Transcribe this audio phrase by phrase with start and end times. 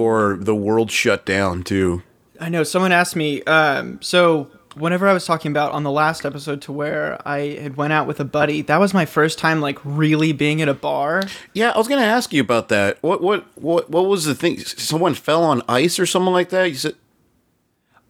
[0.00, 2.02] before the world shut down, too.
[2.40, 3.42] I know someone asked me.
[3.42, 7.76] Um, so whenever I was talking about on the last episode to where I had
[7.76, 10.74] went out with a buddy, that was my first time like really being at a
[10.74, 11.24] bar.
[11.52, 12.96] Yeah, I was gonna ask you about that.
[13.02, 14.58] What what what what was the thing?
[14.60, 16.70] Someone fell on ice or something like that?
[16.70, 16.94] You said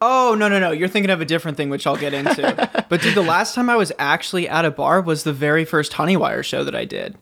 [0.00, 0.70] Oh no no no!
[0.70, 2.84] You're thinking of a different thing, which I'll get into.
[2.88, 5.94] but dude, the last time I was actually at a bar was the very first
[5.94, 7.18] Honeywire show that I did.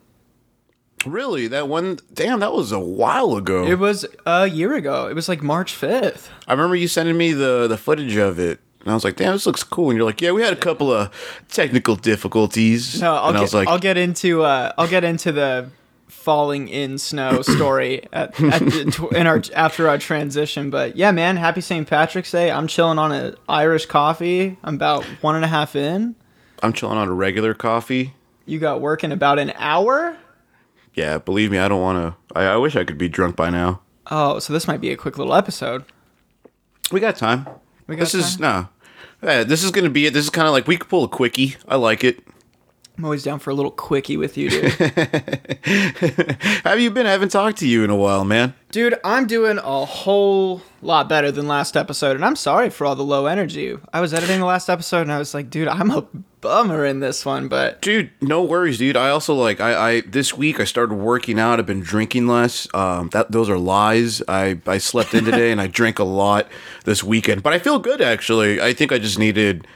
[1.06, 1.98] Really that one?
[2.12, 3.64] Damn, that was a while ago.
[3.66, 5.08] It was a year ago.
[5.08, 6.30] It was like March fifth.
[6.46, 9.32] I remember you sending me the the footage of it, and I was like, "Damn,
[9.32, 11.10] this looks cool." And you're like, "Yeah, we had a couple of
[11.48, 15.04] technical difficulties." No, I'll and get, I was like, I'll get into uh, I'll get
[15.04, 15.70] into the
[16.08, 20.70] falling in snow story at, at the, in our after our transition.
[20.70, 21.88] But yeah, man, happy St.
[21.88, 22.50] Patrick's Day.
[22.50, 24.56] I'm chilling on an Irish coffee.
[24.62, 26.14] I'm about one and a half in.
[26.62, 28.14] "I'm chilling on a regular coffee."
[28.46, 30.16] You got work in about an hour.
[30.94, 31.98] Yeah, believe me, I don't want
[32.34, 32.38] to.
[32.38, 33.80] I, I wish I could be drunk by now.
[34.10, 35.84] Oh, so this might be a quick little episode.
[36.90, 37.46] We got time.
[37.86, 38.68] We got this is no.
[39.22, 40.12] Yeah, this is gonna be it.
[40.14, 41.56] This is kind of like we could pull a quickie.
[41.66, 42.24] I like it.
[42.98, 44.72] I'm always down for a little quickie with you, dude.
[44.72, 44.90] How
[46.70, 47.06] have you been?
[47.06, 48.54] I haven't talked to you in a while, man.
[48.72, 52.96] dude, I'm doing a whole lot better than last episode, and I'm sorry for all
[52.96, 53.76] the low energy.
[53.92, 56.08] I was editing the last episode, and I was like, dude, I'm a
[56.40, 58.96] bummer in this one, but Dude, no worries, dude.
[58.96, 61.60] I also like I, I this week I started working out.
[61.60, 62.66] I've been drinking less.
[62.74, 64.22] Um, that those are lies.
[64.26, 66.48] I I slept in today and I drank a lot
[66.84, 68.60] this weekend, but I feel good actually.
[68.60, 69.66] I think I just needed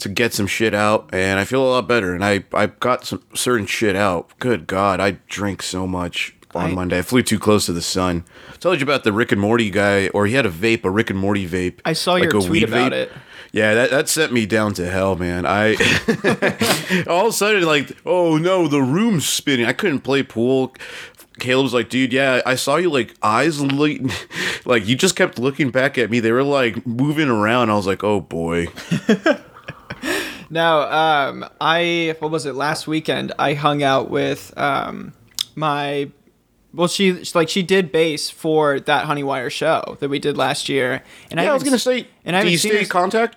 [0.00, 2.14] to get some shit out, and I feel a lot better.
[2.14, 4.30] And I I got some certain shit out.
[4.38, 6.98] Good God, I drink so much on I- Monday.
[6.98, 8.24] I flew too close to the sun.
[8.52, 10.90] I told you about the Rick and Morty guy, or he had a vape, a
[10.90, 11.80] Rick and Morty vape.
[11.84, 12.96] I saw your a tweet about vape.
[12.96, 13.12] it.
[13.52, 15.44] Yeah, that, that sent me down to hell, man.
[15.44, 15.74] I
[17.08, 19.66] all of a sudden like, oh no, the room's spinning.
[19.66, 20.74] I couldn't play pool.
[21.40, 23.98] Caleb's like, dude, yeah, I saw you like eyes look,
[24.64, 26.20] like you just kept looking back at me.
[26.20, 27.70] They were like moving around.
[27.70, 28.68] I was like, oh boy.
[30.50, 33.32] No, um, I what was it last weekend?
[33.38, 35.12] I hung out with um,
[35.54, 36.10] my
[36.74, 41.02] well, she like she did bass for that Honeywire show that we did last year,
[41.30, 43.36] and Yeah, I was gonna say, and I do you stay in contact?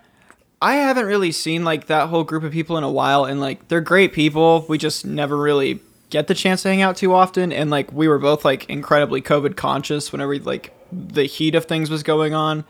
[0.62, 3.68] I haven't really seen like that whole group of people in a while, and like
[3.68, 4.66] they're great people.
[4.68, 8.07] We just never really get the chance to hang out too often, and like we
[8.07, 12.66] were both like incredibly COVID conscious whenever like the heat of things was going on.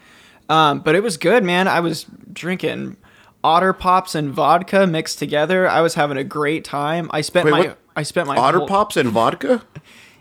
[0.49, 1.67] Um, but it was good, man.
[1.67, 2.97] I was drinking
[3.43, 5.67] otter pops and vodka mixed together.
[5.67, 7.09] I was having a great time.
[7.13, 7.77] I spent Wait, my what?
[7.95, 9.63] I spent my Otter whole- pops and vodka?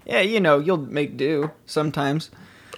[0.05, 2.29] Yeah, you know, you'll make do sometimes.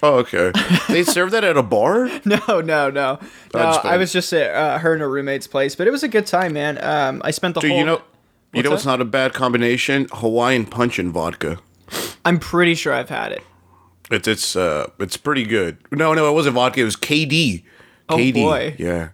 [0.03, 0.51] Oh, okay.
[0.89, 2.07] they serve that at a bar?
[2.25, 3.17] No, no, no.
[3.51, 6.07] No, I was just at uh, her and her roommate's place, but it was a
[6.07, 6.77] good time, man.
[6.83, 7.79] Um, I spent the Dude, whole.
[7.79, 8.01] you know,
[8.53, 10.07] you know, it's not a bad combination.
[10.11, 11.57] Hawaiian punch and vodka.
[12.23, 13.43] I'm pretty sure I've had it.
[14.11, 15.77] It's it's uh it's pretty good.
[15.91, 16.81] No, no, it wasn't vodka.
[16.81, 17.63] It was KD.
[18.07, 18.33] Oh, KD.
[18.35, 18.75] boy.
[18.77, 19.09] Yeah.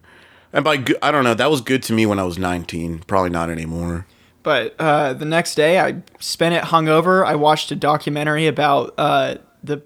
[0.53, 1.33] And by good, I don't know.
[1.33, 2.99] That was good to me when I was 19.
[3.07, 4.05] Probably not anymore.
[4.43, 7.25] But uh, the next day, I spent it hungover.
[7.25, 9.83] I watched a documentary about uh, the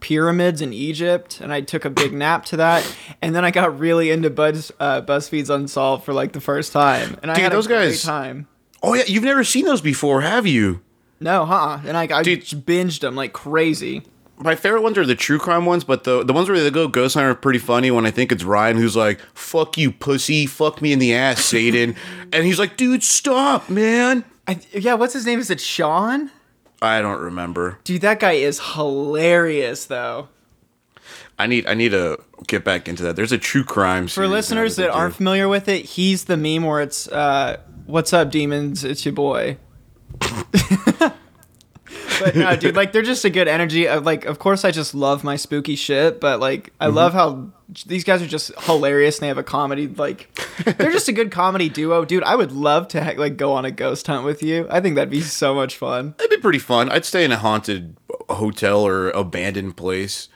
[0.00, 2.96] pyramids in Egypt, and I took a big nap to that.
[3.20, 7.18] And then I got really into Buzz uh, BuzzFeed's Unsolved for like the first time,
[7.22, 8.48] and I Dude, had those a great guys- time.
[8.82, 10.80] Oh yeah, you've never seen those before, have you?
[11.20, 11.80] No, huh?
[11.84, 12.40] And I, I Dude.
[12.44, 14.04] binged them like crazy.
[14.42, 16.88] My favorite ones are the true crime ones, but the the ones where they go
[16.88, 17.90] ghost hunter are pretty funny.
[17.90, 21.44] When I think it's Ryan who's like, "Fuck you, pussy, fuck me in the ass,
[21.44, 21.94] Satan,"
[22.32, 25.38] and he's like, "Dude, stop, man." I, yeah, what's his name?
[25.38, 26.30] Is it Sean?
[26.82, 27.78] I don't remember.
[27.84, 30.28] Dude, that guy is hilarious, though.
[31.38, 33.16] I need I need to get back into that.
[33.16, 36.80] There's a true crime For listeners that aren't familiar with it, he's the meme where
[36.80, 38.84] it's uh, "What's up, demons?
[38.84, 39.58] It's your boy."
[42.20, 43.88] But no, dude, like they're just a good energy.
[43.88, 46.96] Of, like, of course, I just love my spooky shit, but like, I mm-hmm.
[46.96, 47.50] love how
[47.86, 49.88] these guys are just hilarious and they have a comedy.
[49.88, 50.32] Like,
[50.78, 52.22] they're just a good comedy duo, dude.
[52.22, 54.66] I would love to ha- like go on a ghost hunt with you.
[54.70, 56.14] I think that'd be so much fun.
[56.18, 56.90] That'd be pretty fun.
[56.90, 57.96] I'd stay in a haunted
[58.28, 60.28] hotel or abandoned place.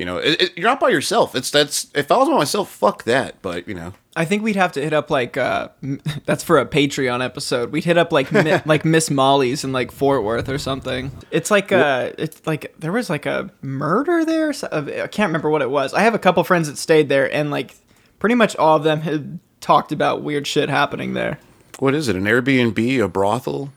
[0.00, 1.36] You know, it, it- you're not by yourself.
[1.36, 3.42] It's that's if I was by myself, fuck that.
[3.42, 6.58] But you know, I think we'd have to hit up like uh, m- that's for
[6.58, 7.70] a Patreon episode.
[7.70, 11.12] We'd hit up like mi- like Miss Molly's in like Fort Worth or something.
[11.30, 14.52] It's like uh, it's like there was like a murder there.
[14.54, 15.92] So- I can't remember what it was.
[15.92, 17.76] I have a couple friends that stayed there, and like
[18.18, 21.38] pretty much all of them had talked about weird shit happening there.
[21.78, 22.16] what is it?
[22.16, 23.70] An Airbnb, a brothel,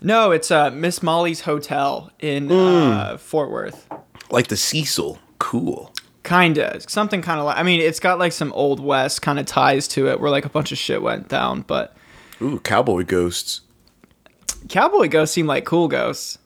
[0.00, 3.86] No, it's uh, Miss Molly's Hotel in uh, Fort Worth.
[4.30, 5.18] like the Cecil.
[5.38, 5.92] Cool.
[6.24, 7.56] Kinda something kind of like.
[7.56, 10.44] I mean, it's got like some old west kind of ties to it, where like
[10.44, 11.62] a bunch of shit went down.
[11.62, 11.96] But
[12.42, 13.62] Ooh, cowboy ghosts.
[14.68, 16.38] cowboy ghosts seem like cool ghosts.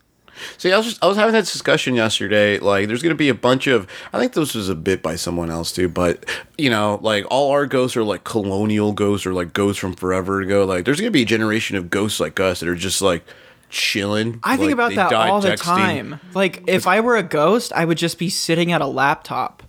[0.56, 2.58] See, I was just, I was having that discussion yesterday.
[2.58, 3.86] Like, there's gonna be a bunch of.
[4.12, 6.24] I think this was a bit by someone else too, but
[6.56, 10.40] you know, like all our ghosts are like colonial ghosts or like ghosts from forever
[10.40, 10.64] ago.
[10.64, 13.24] Like, there's gonna be a generation of ghosts like us that are just like
[13.72, 14.38] chilling.
[14.44, 15.62] I think Like, about that all the texting.
[15.64, 16.20] time.
[16.34, 19.62] Like, if I were a ghost, I would just be sitting at a laptop.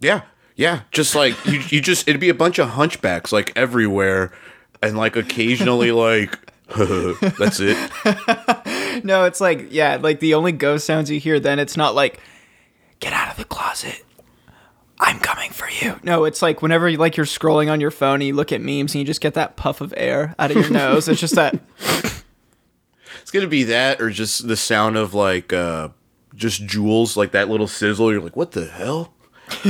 [0.00, 0.22] Yeah,
[0.54, 0.82] yeah.
[0.92, 4.32] Just like you, you just it'd be a bunch of hunchbacks like everywhere,
[4.82, 6.38] and like occasionally like.
[6.76, 7.76] That's it.
[9.04, 11.40] No, it's like yeah, like the only ghost sounds you hear.
[11.40, 12.20] Then it's not like,
[12.98, 14.04] get out of the closet.
[14.98, 15.98] I'm coming for you.
[16.02, 18.60] No, it's like whenever you like you're scrolling on your phone and you look at
[18.60, 21.08] memes and you just get that puff of air out of your nose.
[21.08, 21.58] It's just that
[23.22, 25.88] It's gonna be that, or just the sound of like uh
[26.34, 28.12] just Juuls, like that little sizzle.
[28.12, 29.12] You're like, what the hell?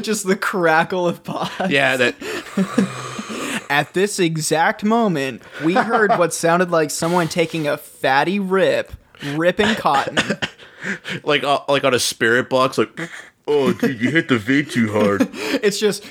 [0.00, 1.70] just the crackle of pot.
[1.70, 3.66] Yeah, that.
[3.70, 8.92] At this exact moment, we heard what sounded like someone taking a fatty rip,
[9.34, 10.18] ripping cotton.
[11.24, 13.10] like uh, like on a spirit box, like.
[13.46, 15.28] Oh, dude, you hit the V too hard.
[15.34, 16.02] It's just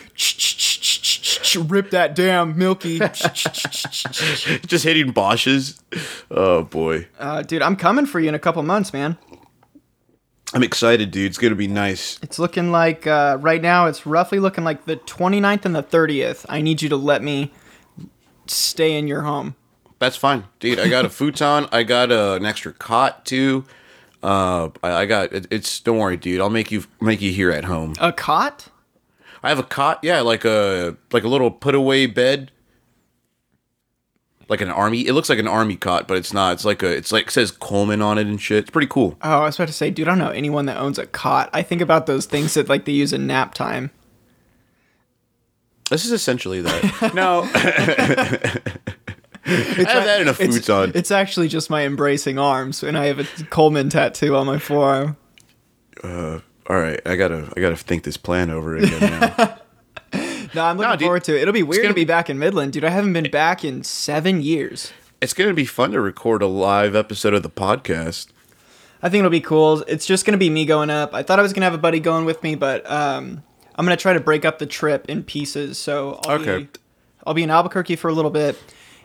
[1.68, 3.00] rip that damn milky.
[4.68, 5.80] just hitting Bosches.
[6.32, 9.18] Oh boy, Uh, dude, I'm coming for you in a couple months, man.
[10.54, 11.28] I'm excited, dude.
[11.28, 12.20] It's gonna be nice.
[12.22, 13.88] It's looking like uh, right now.
[13.88, 16.46] It's roughly looking like the 29th and the 30th.
[16.48, 17.52] I need you to let me
[18.46, 19.56] stay in your home.
[20.00, 20.80] That's fine, dude.
[20.80, 21.68] I got a futon.
[21.72, 23.66] I got uh, an extra cot too.
[24.22, 25.80] Uh, I, I got it, it's.
[25.80, 26.40] Don't worry, dude.
[26.40, 27.94] I'll make you make you here at home.
[28.00, 28.68] A cot?
[29.44, 30.00] I have a cot.
[30.02, 32.52] Yeah, like a like a little put away bed.
[34.50, 35.08] Like an army.
[35.08, 36.54] It looks like an army cot, but it's not.
[36.54, 36.88] It's like a.
[36.96, 38.60] It's like says Coleman on it and shit.
[38.60, 39.18] It's pretty cool.
[39.22, 41.50] Oh, I was about to say, dude, I don't know anyone that owns a cot.
[41.54, 43.92] I think about those things that like they use in nap time.
[45.90, 47.14] This is essentially that.
[47.16, 47.42] no,
[49.46, 49.50] I
[49.92, 50.92] have that in a It's, futon.
[50.96, 55.18] it's actually just my embracing arms, and I have a Coleman tattoo on my forearm.
[56.04, 59.58] Uh, All right, I gotta I gotta think this plan over again now.
[60.56, 61.42] No, I'm looking dude, forward to it.
[61.42, 62.84] It'll be weird gonna to be be- back in Midland, dude.
[62.84, 64.94] I haven't been back in seven years.
[65.20, 68.28] it's gonna be fun to record a live episode of the podcast.
[69.02, 69.82] I think it'll be cool.
[69.88, 71.16] It's just gonna be me going up.
[71.16, 73.42] I thought I was gonna have a buddy going with me, but um,
[73.74, 75.80] I'm gonna try to break up the trip in pieces.
[75.80, 76.58] So I'll Okay.
[76.60, 76.70] be,
[77.26, 78.56] I'll be in Albuquerque for a little bit,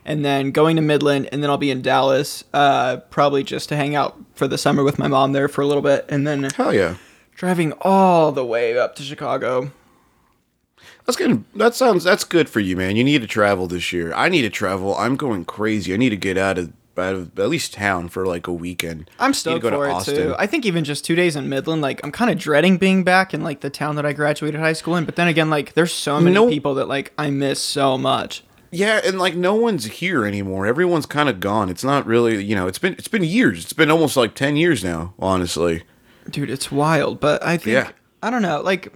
[0.04, 3.76] and then going to Midland, and then I'll be in Dallas, uh, probably just to
[3.76, 6.42] hang out for the summer with my mom there for a little bit, and then
[6.54, 6.96] Hell yeah.
[7.38, 9.70] Driving all the way up to Chicago.
[11.06, 11.44] That's good.
[11.54, 12.04] That sounds.
[12.04, 12.96] That's good for you, man.
[12.96, 14.12] You need to travel this year.
[14.12, 14.94] I need to travel.
[14.96, 15.94] I'm going crazy.
[15.94, 19.08] I need to get out of out of at least town for like a weekend.
[19.20, 20.16] I'm Need to stoked go to for it Austin.
[20.16, 20.34] too.
[20.36, 23.32] I think even just two days in Midland, like I'm kind of dreading being back
[23.32, 25.04] in like the town that I graduated high school in.
[25.04, 28.42] But then again, like there's so many No- people that like I miss so much.
[28.70, 30.66] Yeah, and like no one's here anymore.
[30.66, 31.70] Everyone's kind of gone.
[31.70, 33.62] It's not really, you know, it's been it's been years.
[33.64, 35.84] It's been almost like 10 years now, honestly.
[36.30, 37.90] Dude it's wild but i think Yeah.
[38.22, 38.92] i don't know like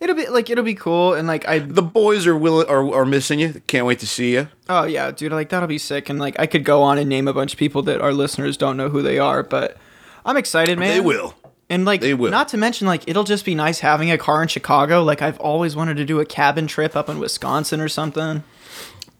[0.00, 3.04] it'll be like it'll be cool and like i The boys are willing are, are
[3.06, 3.60] missing you.
[3.66, 4.48] Can't wait to see you.
[4.68, 7.28] oh yeah dude like that'll be sick and like i could go on and name
[7.28, 9.76] a bunch of people that our listeners don't know who they are but
[10.24, 11.34] i'm excited man They will.
[11.68, 12.30] and like They will.
[12.30, 15.38] not to mention like it'll just be nice having a car in chicago like i've
[15.40, 18.42] always wanted to do a cabin trip up in wisconsin or something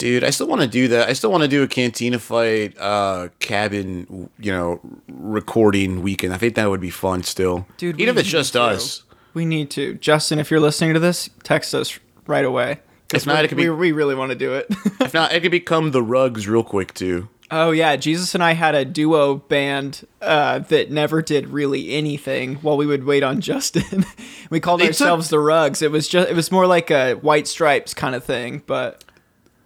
[0.00, 1.09] Dude, I still want to do that.
[1.09, 6.33] I still want to do a Cantina fight uh cabin, you know, recording weekend.
[6.33, 7.66] I think that would be fun still.
[7.76, 8.62] Dude, even if it's just to.
[8.62, 9.02] us.
[9.35, 12.80] we need to justin if you're listening to this text us right away
[13.14, 14.66] If not, we- it could be- we, we really want to do it
[15.00, 17.28] If not, it could become the rugs real quick too.
[17.52, 22.57] Oh yeah, Jesus and I had a duo band uh, that never did really anything
[22.57, 24.04] while we would wait on Justin.
[24.50, 25.83] we called ourselves the Rugs.
[25.83, 29.02] It was just it was more like a White Stripes kind of thing, but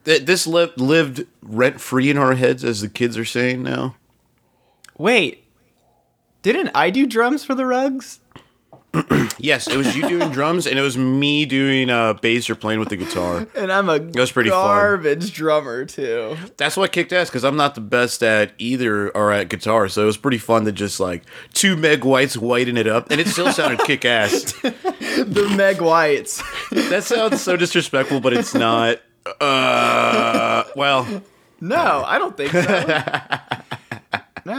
[0.05, 3.97] Th- This lived lived rent free in our heads, as the kids are saying now.
[4.99, 5.45] wait,
[6.43, 8.21] didn't I do drums for the Rugs?
[9.39, 12.79] Yes, it was you doing drums, and it was me doing uh, bass or playing
[12.79, 13.47] with the guitar.
[13.57, 14.59] And I'm a was pretty fun.
[14.65, 16.37] garbage drummer too.
[16.57, 20.03] That's what kicked ass because I'm not the best at either or at guitar, so
[20.03, 23.27] it was pretty fun to just like two Meg Whites whiten it up, and it
[23.27, 24.53] still sounded kick ass.
[24.63, 26.41] The Meg Whites.
[26.71, 29.01] That sounds so disrespectful, but it's not.
[29.41, 31.23] Uh, well,
[31.61, 32.61] no, I don't think so.
[34.47, 34.55] no,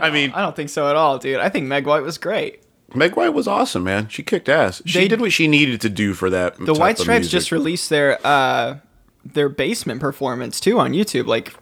[0.00, 1.38] I mean, I don't think so at all, dude.
[1.38, 2.62] I think Meg White was great.
[2.94, 4.08] Meg White was awesome, man.
[4.08, 4.82] She kicked ass.
[4.86, 6.56] She They- did what she needed to do for that.
[6.58, 8.76] The White Stripes just released their uh
[9.24, 11.26] their basement performance too on YouTube.
[11.26, 11.54] Like,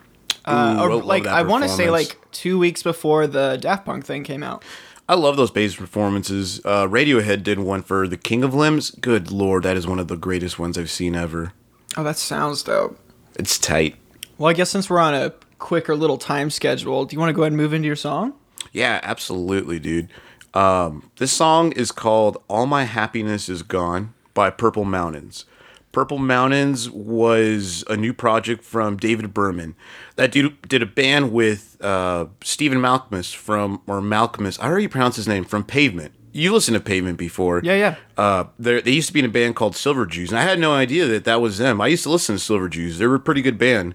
[0.45, 4.05] uh, Ooh, or, like I want to say like two weeks before the Daft Punk
[4.05, 4.65] thing came out.
[5.09, 6.61] I love those bass performances.
[6.65, 8.91] Uh, Radiohead did one for The King of Limbs.
[8.91, 11.53] Good lord, that is one of the greatest ones I've seen ever.
[11.97, 12.99] Oh, that sounds dope.
[13.37, 13.97] It's tight.
[14.39, 17.35] Well, I guess since we're on a quicker little time schedule, do you want to
[17.35, 18.35] go ahead and move into your song?
[18.73, 20.09] Yeah, absolutely, dude.
[20.55, 25.45] Um, this song is called All My Happiness Is Gone by Purple Mountains.
[25.93, 29.77] Purple Mountains was a new project from David Berman.
[30.17, 35.15] That dude did a band with uh, Stephen Malcolmus from, or Malcolmus, I already pronounce
[35.15, 36.13] his name, from Pavement.
[36.37, 37.61] You listened to Pavement before.
[37.63, 37.97] Yeah, yeah.
[38.19, 40.59] Uh, they they used to be in a band called Silver Jews, and I had
[40.59, 41.81] no idea that that was them.
[41.81, 43.95] I used to listen to Silver Jews; they were a pretty good band.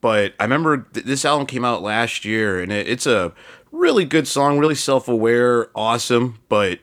[0.00, 3.32] But I remember th- this album came out last year, and it, it's a
[3.70, 6.40] really good song, really self aware, awesome.
[6.48, 6.80] But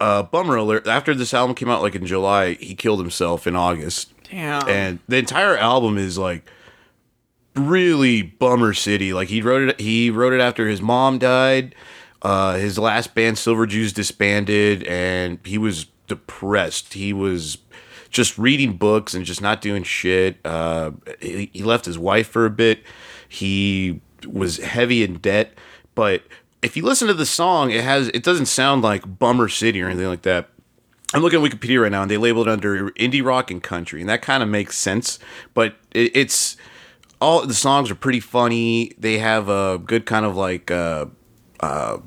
[0.00, 0.86] uh, bummer alert!
[0.86, 4.68] After this album came out, like in July, he killed himself in August, Damn.
[4.68, 6.48] and the entire album is like
[7.56, 9.12] really bummer city.
[9.12, 11.74] Like he wrote it, he wrote it after his mom died.
[12.26, 16.94] Uh, his last band, Silver Jews, disbanded, and he was depressed.
[16.94, 17.58] He was
[18.10, 20.44] just reading books and just not doing shit.
[20.44, 20.90] Uh,
[21.20, 22.82] he, he left his wife for a bit.
[23.28, 25.54] He was heavy in debt,
[25.94, 26.24] but
[26.62, 29.86] if you listen to the song, it has it doesn't sound like Bummer City or
[29.86, 30.48] anything like that.
[31.14, 34.00] I'm looking at Wikipedia right now, and they labeled it under indie rock and country,
[34.00, 35.20] and that kind of makes sense.
[35.54, 36.56] But it, it's
[37.20, 38.94] all the songs are pretty funny.
[38.98, 41.06] They have a good kind of like uh,
[41.60, 41.98] uh,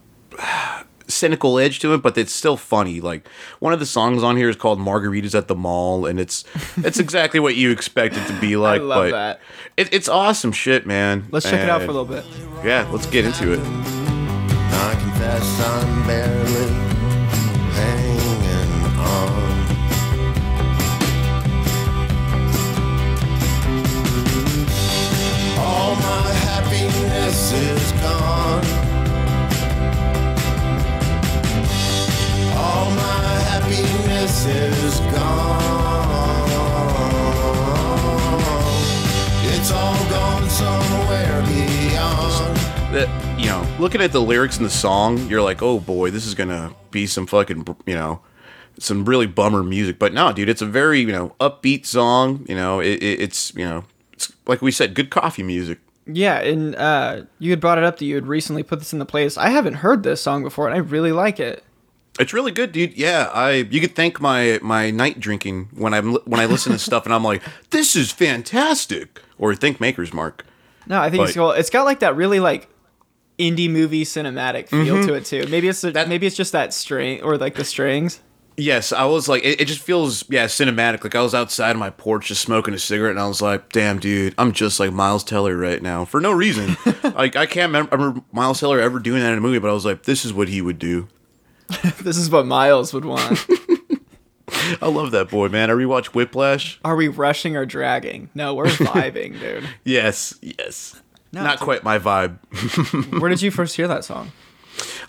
[1.07, 3.01] cynical edge to it, but it's still funny.
[3.01, 3.27] Like
[3.59, 6.43] one of the songs on here is called "Margaritas at the Mall," and it's
[6.77, 8.81] it's exactly what you expect it to be like.
[8.81, 9.39] I love but that.
[9.77, 11.25] It, it's awesome shit, man.
[11.31, 12.25] Let's check it out for a little bit.
[12.63, 13.59] Yeah, let's get into it.
[34.45, 35.59] Is gone.
[39.43, 42.57] It's all gone somewhere beyond.
[42.93, 46.25] that you know, looking at the lyrics in the song, you're like, oh boy, this
[46.25, 48.21] is gonna be some fucking, you know,
[48.77, 49.99] some really bummer music.
[49.99, 52.45] But no, dude, it's a very you know upbeat song.
[52.47, 55.79] You know, it, it, it's you know, it's like we said, good coffee music.
[56.05, 58.99] Yeah, and uh, you had brought it up that you had recently put this in
[58.99, 59.37] the playlist.
[59.37, 61.63] I haven't heard this song before, and I really like it.
[62.19, 62.97] It's really good, dude.
[62.97, 66.79] Yeah, I you could thank my my night drinking when I'm when I listen to
[66.79, 70.45] stuff and I'm like, this is fantastic, or thank Maker's Mark.
[70.87, 71.51] No, I think it's cool.
[71.51, 72.67] It's got like that really like
[73.37, 75.07] indie movie cinematic feel Mm-hmm.
[75.07, 75.45] to it too.
[75.49, 78.19] Maybe it's the, That- maybe it's just that string or like the strings.
[78.57, 81.01] Yes, I was like, it, it just feels, yeah, cinematic.
[81.05, 83.71] Like I was outside on my porch just smoking a cigarette, and I was like,
[83.71, 86.75] damn, dude, I'm just like Miles Teller right now for no reason.
[87.15, 89.73] like I can't remember, remember Miles Teller ever doing that in a movie, but I
[89.73, 91.07] was like, this is what he would do.
[92.01, 93.45] this is what Miles would want.
[94.81, 95.69] I love that boy, man.
[95.69, 96.79] I rewatched Whiplash.
[96.83, 98.29] Are we rushing or dragging?
[98.33, 99.67] No, we're vibing, dude.
[99.83, 100.99] Yes, yes.
[101.31, 102.39] No, Not quite my vibe.
[103.19, 104.31] Where did you first hear that song?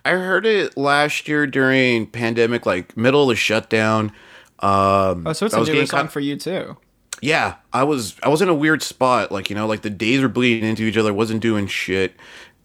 [0.04, 4.12] I heard it last year during pandemic, like middle of the shutdown.
[4.58, 6.76] Um, Oh, so it's I a newer song for you too.
[7.22, 10.20] yeah i was i was in a weird spot like you know like the days
[10.22, 12.14] were bleeding into each other wasn't doing shit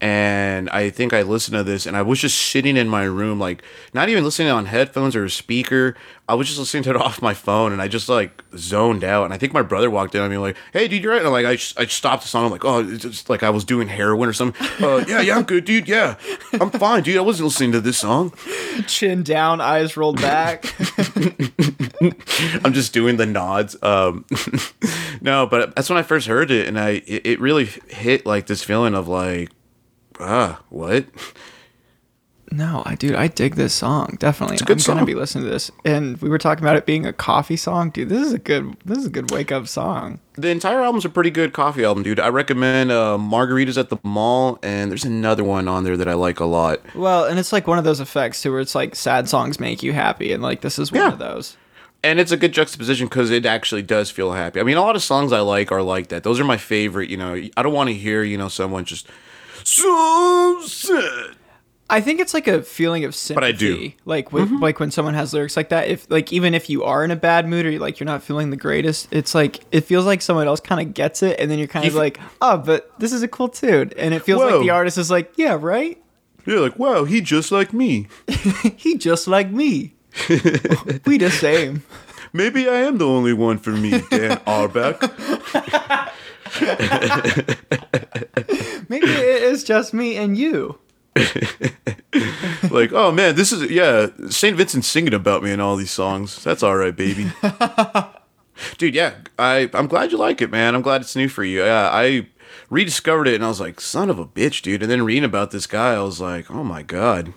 [0.00, 3.38] and i think i listened to this and i was just sitting in my room
[3.38, 3.62] like
[3.94, 5.96] not even listening on headphones or a speaker.
[6.28, 9.24] I was just listening to it off my phone and i just like zoned out.
[9.24, 11.18] And i think my brother walked in on me like hey dude you're right.
[11.18, 12.46] And I'm like i, just, I stopped the song.
[12.46, 14.66] I'm like oh it's just like i was doing heroin or something.
[14.86, 15.88] Uh, yeah yeah i'm good dude.
[15.88, 16.16] Yeah
[16.60, 17.16] i'm fine dude.
[17.16, 18.32] I wasn't listening to this song.
[18.86, 20.74] Chin down, eyes rolled back.
[22.64, 23.80] I'm just doing the nods.
[23.82, 24.24] Um,
[25.20, 28.46] no, but that's when I first heard it, and I it, it really hit like
[28.46, 29.50] this feeling of like,
[30.20, 31.06] ah, what?
[32.52, 34.16] no, I dude, I dig this song.
[34.20, 34.56] Definitely.
[34.56, 35.70] a good I'm gonna be listening to this.
[35.84, 37.90] And we were talking about it being a coffee song.
[37.90, 40.20] Dude, this is a good this is a good wake up song.
[40.34, 42.20] The entire album's a pretty good coffee album, dude.
[42.20, 46.14] I recommend uh, Margaritas at the Mall, and there's another one on there that I
[46.14, 46.80] like a lot.
[46.94, 49.82] Well, and it's like one of those effects too where it's like sad songs make
[49.82, 51.12] you happy and like this is one Yeah.
[51.12, 51.56] of those.
[52.04, 54.60] And it's a good juxtaposition because it actually does feel happy.
[54.60, 56.22] I mean, a lot of songs I like are like that.
[56.22, 57.10] Those are my favorite.
[57.10, 59.08] You know, I don't want to hear you know someone just
[59.66, 61.36] so sad.
[61.88, 63.46] I think it's like a feeling of sympathy.
[63.46, 63.92] I do.
[64.06, 64.62] Mm-hmm.
[64.62, 67.16] Like when someone has lyrics like that, if like even if you are in a
[67.16, 70.20] bad mood or you like you're not feeling the greatest, it's like it feels like
[70.20, 73.12] someone else kind of gets it, and then you're kind of like, oh, but this
[73.12, 76.02] is a cool tune, and it feels like the artist is like, yeah, right.
[76.44, 78.08] You're like, wow, he just like me.
[78.76, 79.94] He just like me.
[80.28, 81.82] we the same.
[82.32, 85.00] Maybe I am the only one for me, Dan Arbeck.
[88.88, 90.78] Maybe it is just me and you.
[92.70, 96.42] like, oh man, this is yeah, Saint Vincent's singing about me in all these songs.
[96.44, 97.32] That's all right, baby.
[98.78, 100.74] Dude, yeah, I I'm glad you like it, man.
[100.74, 101.64] I'm glad it's new for you.
[101.64, 102.28] Yeah, I
[102.70, 104.82] rediscovered it and I was like, son of a bitch, dude.
[104.82, 107.32] And then reading about this guy, I was like, oh my god.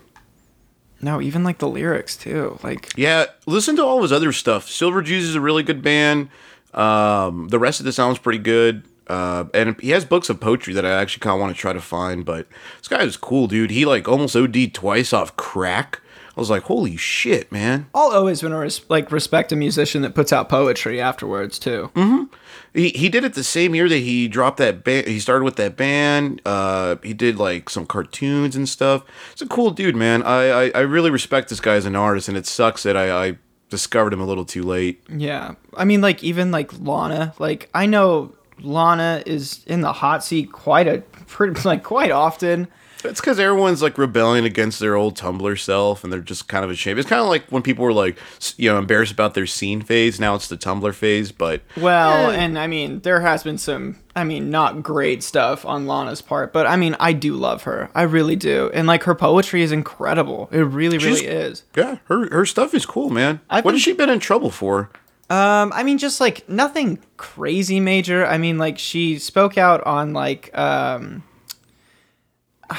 [1.02, 2.58] No, even like the lyrics too.
[2.62, 4.68] Like Yeah, listen to all his other stuff.
[4.68, 6.28] Silver Jews is a really good band.
[6.74, 8.84] Um, the rest of the sounds pretty good.
[9.10, 11.72] Uh, and he has books of poetry that I actually kind of want to try
[11.72, 12.24] to find.
[12.24, 12.46] But
[12.78, 13.70] this guy is cool, dude.
[13.70, 16.00] He like almost OD'd twice off crack.
[16.36, 17.88] I was like, holy shit, man.
[17.92, 21.90] I'll always want to res- like respect a musician that puts out poetry afterwards too.
[21.94, 22.32] Mm-hmm.
[22.72, 25.08] He he did it the same year that he dropped that band.
[25.08, 26.40] He started with that band.
[26.46, 29.02] Uh, he did like some cartoons and stuff.
[29.32, 30.22] It's a cool dude, man.
[30.22, 33.10] I I, I really respect this guy as an artist, and it sucks that I,
[33.10, 33.38] I
[33.70, 35.02] discovered him a little too late.
[35.08, 35.54] Yeah.
[35.76, 40.52] I mean like even like Lana, like I know Lana is in the hot seat
[40.52, 42.68] quite a pretty like quite often.
[43.02, 46.70] It's because everyone's like rebelling against their old Tumblr self, and they're just kind of
[46.70, 46.98] ashamed.
[46.98, 48.18] It's kind of like when people were like,
[48.58, 50.20] you know, embarrassed about their scene phase.
[50.20, 54.24] Now it's the Tumblr phase, but Well, and I mean there has been some I
[54.24, 57.90] mean not great stuff on Lana's part, but I mean I do love her.
[57.94, 58.70] I really do.
[58.74, 60.50] And like her poetry is incredible.
[60.52, 61.62] It really really is.
[61.74, 63.40] yeah, her her stuff is cool, man.
[63.48, 64.90] I've what been- has she been in trouble for?
[65.30, 68.26] Um, I mean, just like nothing crazy major.
[68.26, 71.22] I mean, like she spoke out on like um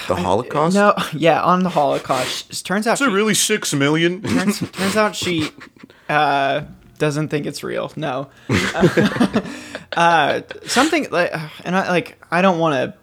[0.08, 0.76] The Holocaust?
[0.76, 2.52] no, yeah, on the Holocaust.
[2.52, 4.22] It turns out Is it she, really six million?
[4.24, 5.50] turns, turns out she
[6.10, 6.64] uh
[6.98, 7.92] doesn't think it's real.
[7.96, 8.30] No,
[9.98, 11.34] uh, something like,
[11.66, 13.01] and I like I don't want to.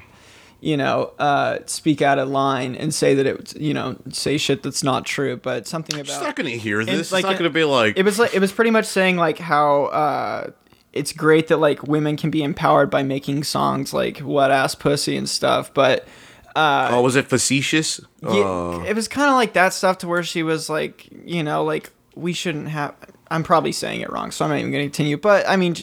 [0.60, 4.64] You know, uh, speak out of line and say that it, you know, say shit
[4.64, 6.98] that's not true, but something about She's not gonna hear this.
[7.00, 7.96] It's, like not gonna be like.
[7.96, 10.50] it was like it was pretty much saying like how uh
[10.92, 15.16] it's great that like women can be empowered by making songs like wet ass pussy
[15.16, 16.08] and stuff but
[16.56, 18.00] oh, was it facetious?
[18.22, 18.82] yeah, Oh.
[18.84, 21.90] it was kind of like that stuff to where she was like you know like
[22.16, 22.94] we shouldn't have
[23.30, 25.76] i'm probably saying it wrong so i'm not even going to continue but i mean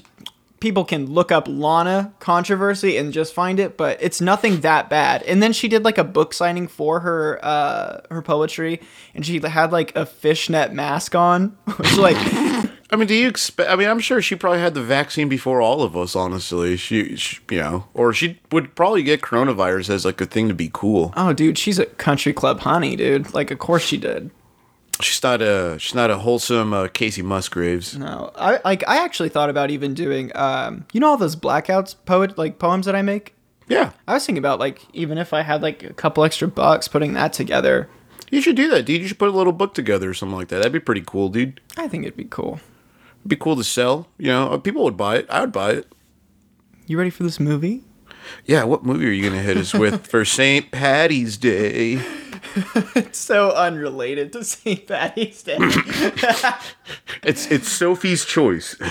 [0.65, 5.21] people can look up lana controversy and just find it but it's nothing that bad
[5.23, 8.81] and then she did like a book signing for her uh her poetry
[9.13, 12.17] and she had like a fishnet mask on which like
[12.91, 13.69] I mean, do you expect?
[13.69, 16.15] I mean, I'm sure she probably had the vaccine before all of us.
[16.15, 20.47] Honestly, she, she, you know, or she would probably get coronavirus as like a thing
[20.49, 21.11] to be cool.
[21.17, 23.33] Oh, dude, she's a country club honey, dude.
[23.33, 24.29] Like, of course she did.
[25.01, 27.97] She's not a she's not a wholesome uh, Kacey Musgraves.
[27.97, 28.87] No, I like.
[28.87, 30.31] I actually thought about even doing.
[30.35, 33.35] Um, you know all those blackouts poet like poems that I make.
[33.67, 36.87] Yeah, I was thinking about like even if I had like a couple extra bucks,
[36.87, 37.89] putting that together.
[38.31, 39.01] you should do that, dude.
[39.01, 40.57] You should put a little book together or something like that.
[40.57, 41.59] That'd be pretty cool, dude.
[41.77, 42.59] I think it'd be cool.
[43.19, 44.07] It'd be cool to sell.
[44.17, 45.25] You know, uh, people would buy it.
[45.29, 45.91] I would buy it.
[46.87, 47.83] You ready for this movie?
[48.45, 50.71] Yeah, what movie are you gonna hit us with for St.
[50.71, 51.99] Patty's Day?
[52.95, 54.87] It's so unrelated to St.
[54.87, 55.57] Patty's Day.
[57.23, 58.75] It's it's Sophie's Choice.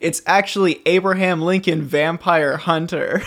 [0.00, 3.22] it's actually Abraham Lincoln Vampire Hunter.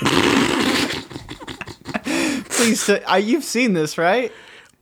[2.50, 4.32] Please, say- uh, you've seen this, right?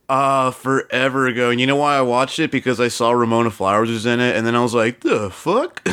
[0.08, 1.50] Uh, forever ago.
[1.50, 2.50] And you know why I watched it?
[2.50, 5.86] Because I saw Ramona Flowers was in it, and then I was like, the fuck?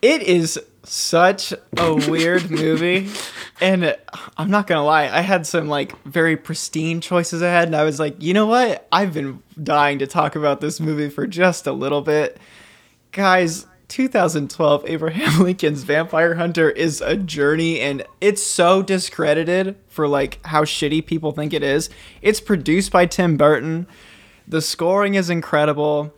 [0.00, 3.08] It is such a weird movie.
[3.60, 3.96] And
[4.36, 8.00] I'm not gonna lie, I had some like very pristine choices ahead, and I was
[8.00, 8.86] like, you know what?
[8.90, 12.38] I've been dying to talk about this movie for just a little bit.
[13.12, 20.44] Guys, 2012 Abraham Lincoln's Vampire Hunter is a journey, and it's so discredited for like
[20.46, 21.90] how shitty people think it is.
[22.22, 23.86] It's produced by Tim Burton.
[24.48, 26.14] The scoring is incredible.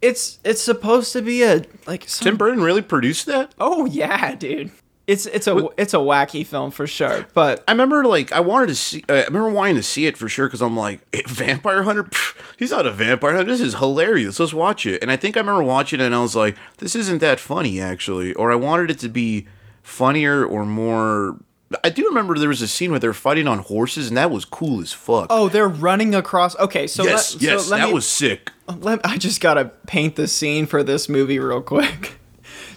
[0.00, 3.54] It's it's supposed to be a like some Tim Burton really produced that?
[3.58, 4.70] Oh yeah, dude.
[5.08, 8.66] It's it's a it's a wacky film for sure, but I remember, like, I wanted
[8.66, 9.02] to see.
[9.08, 12.04] Uh, I remember wanting to see it for sure because I'm like, "Eh, Vampire Hunter.
[12.04, 13.50] Pff, he's not a vampire hunter.
[13.50, 14.38] This is hilarious.
[14.38, 15.00] Let's watch it.
[15.00, 17.80] And I think I remember watching it, and I was like, this isn't that funny
[17.80, 18.34] actually.
[18.34, 19.46] Or I wanted it to be
[19.82, 21.38] funnier or more.
[21.84, 24.44] I do remember there was a scene where they're fighting on horses, and that was
[24.46, 25.26] cool as fuck.
[25.28, 26.56] oh, they're running across.
[26.56, 28.52] Okay, so yes, let, yes, so that me, was sick.
[28.66, 32.14] Let, I just gotta paint the scene for this movie real quick.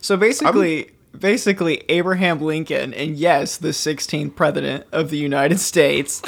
[0.04, 6.22] So basically, basically Abraham Lincoln, and yes, the 16th president of the United States.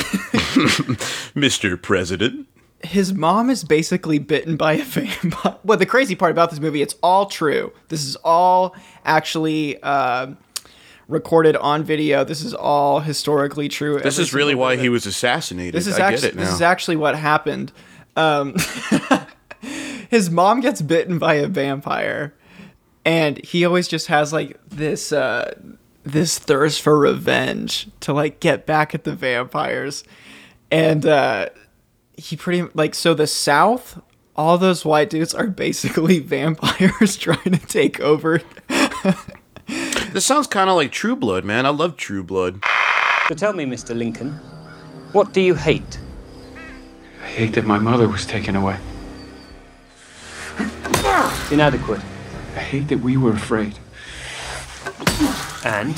[1.35, 1.81] Mr.
[1.81, 2.47] President.
[2.83, 5.57] his mom is basically bitten by a vampire.
[5.63, 7.73] Well, the crazy part about this movie, it's all true.
[7.87, 10.27] This is all actually uh,
[11.07, 12.23] recorded on video.
[12.23, 13.99] This is all historically true.
[13.99, 15.73] This is really why he was assassinated.
[15.73, 16.41] This is I actually get it now.
[16.45, 17.71] this is actually what happened.
[18.15, 18.55] Um,
[20.09, 22.33] his mom gets bitten by a vampire,
[23.05, 25.53] and he always just has like this uh,
[26.03, 30.03] this thirst for revenge to like get back at the vampires.
[30.71, 31.47] and uh,
[32.17, 34.01] he pretty like so the South.
[34.35, 38.41] All those white dudes are basically vampires trying to take over.
[40.13, 41.65] This sounds kind of like True Blood, man.
[41.65, 42.63] I love True Blood.
[43.27, 43.95] So tell me, Mr.
[43.97, 44.33] Lincoln,
[45.11, 45.99] what do you hate?
[47.23, 48.77] I hate that my mother was taken away.
[51.51, 51.99] Inadequate.
[52.55, 53.79] I hate that we were afraid.
[55.65, 55.95] And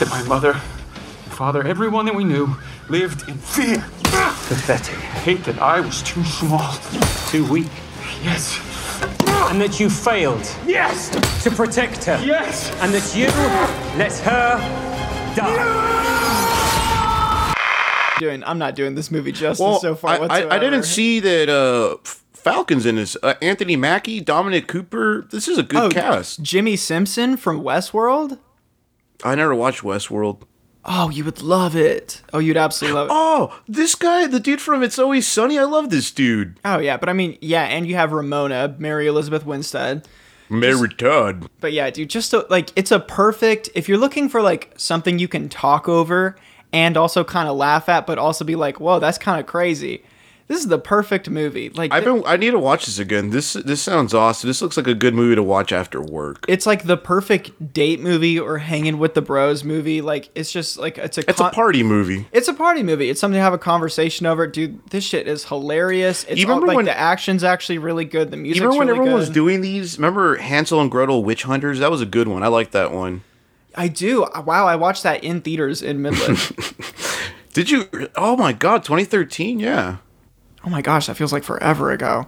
[0.00, 2.56] That my mother, and father, everyone that we knew
[2.88, 3.84] lived in fear.
[4.48, 4.96] pathetic.
[4.96, 6.74] I hate that I was too small.
[7.28, 7.70] Too weak.
[8.24, 8.58] Yes.
[9.50, 11.10] And that you failed Yes.
[11.44, 12.20] to protect her.
[12.24, 12.70] Yes.
[12.80, 13.26] And that you
[13.98, 14.58] let her
[15.36, 15.94] die.
[18.18, 20.52] Doing, I'm not doing this movie justice Well, so far I, whatsoever.
[20.52, 21.96] I, I didn't see that uh,
[22.32, 23.16] Falcons in this.
[23.22, 25.26] Uh, Anthony Mackie, Dominic Cooper.
[25.30, 26.40] This is a good Oh, cast.
[26.42, 28.38] Jimmy Simpson from Westworld.
[29.24, 30.42] I never watched Westworld.
[30.86, 32.20] Oh, you would love it.
[32.32, 33.12] Oh, you'd absolutely love it.
[33.14, 35.58] Oh, this guy, the dude from It's Always Sunny.
[35.58, 36.58] I love this dude.
[36.64, 40.06] Oh yeah, but I mean, yeah, and you have Ramona, Mary Elizabeth Winstead.
[40.50, 41.48] Mary Todd.
[41.60, 45.18] But yeah, dude, just a, like it's a perfect if you're looking for like something
[45.18, 46.36] you can talk over
[46.72, 50.04] and also kind of laugh at, but also be like, whoa, that's kind of crazy.
[50.46, 51.70] This is the perfect movie.
[51.70, 52.22] Like I've been.
[52.26, 53.30] I need to watch this again.
[53.30, 54.46] This this sounds awesome.
[54.46, 56.44] This looks like a good movie to watch after work.
[56.48, 60.02] it's like the perfect date movie or hanging with the bros movie.
[60.02, 62.26] Like it's just like it's a It's a party movie.
[62.30, 63.08] It's a party movie.
[63.08, 64.46] It's something to have a conversation over.
[64.46, 66.24] Dude, this shit is hilarious.
[66.24, 68.30] It's You all, remember like when- the action's actually really good.
[68.30, 68.62] The music.
[68.62, 69.28] remember when really everyone good.
[69.28, 69.96] was doing these?
[69.96, 71.78] Remember Hansel and Gretel Witch Hunters?
[71.78, 72.42] That was a good one.
[72.42, 73.22] I like that one.
[73.74, 74.24] I do.
[74.24, 76.38] Uh, wow, I watched that in theaters in Midland.
[77.54, 77.88] Did you?
[78.14, 79.58] Oh my god, 2013.
[79.58, 79.96] Yeah,
[80.64, 82.26] oh my gosh, that feels like forever ago.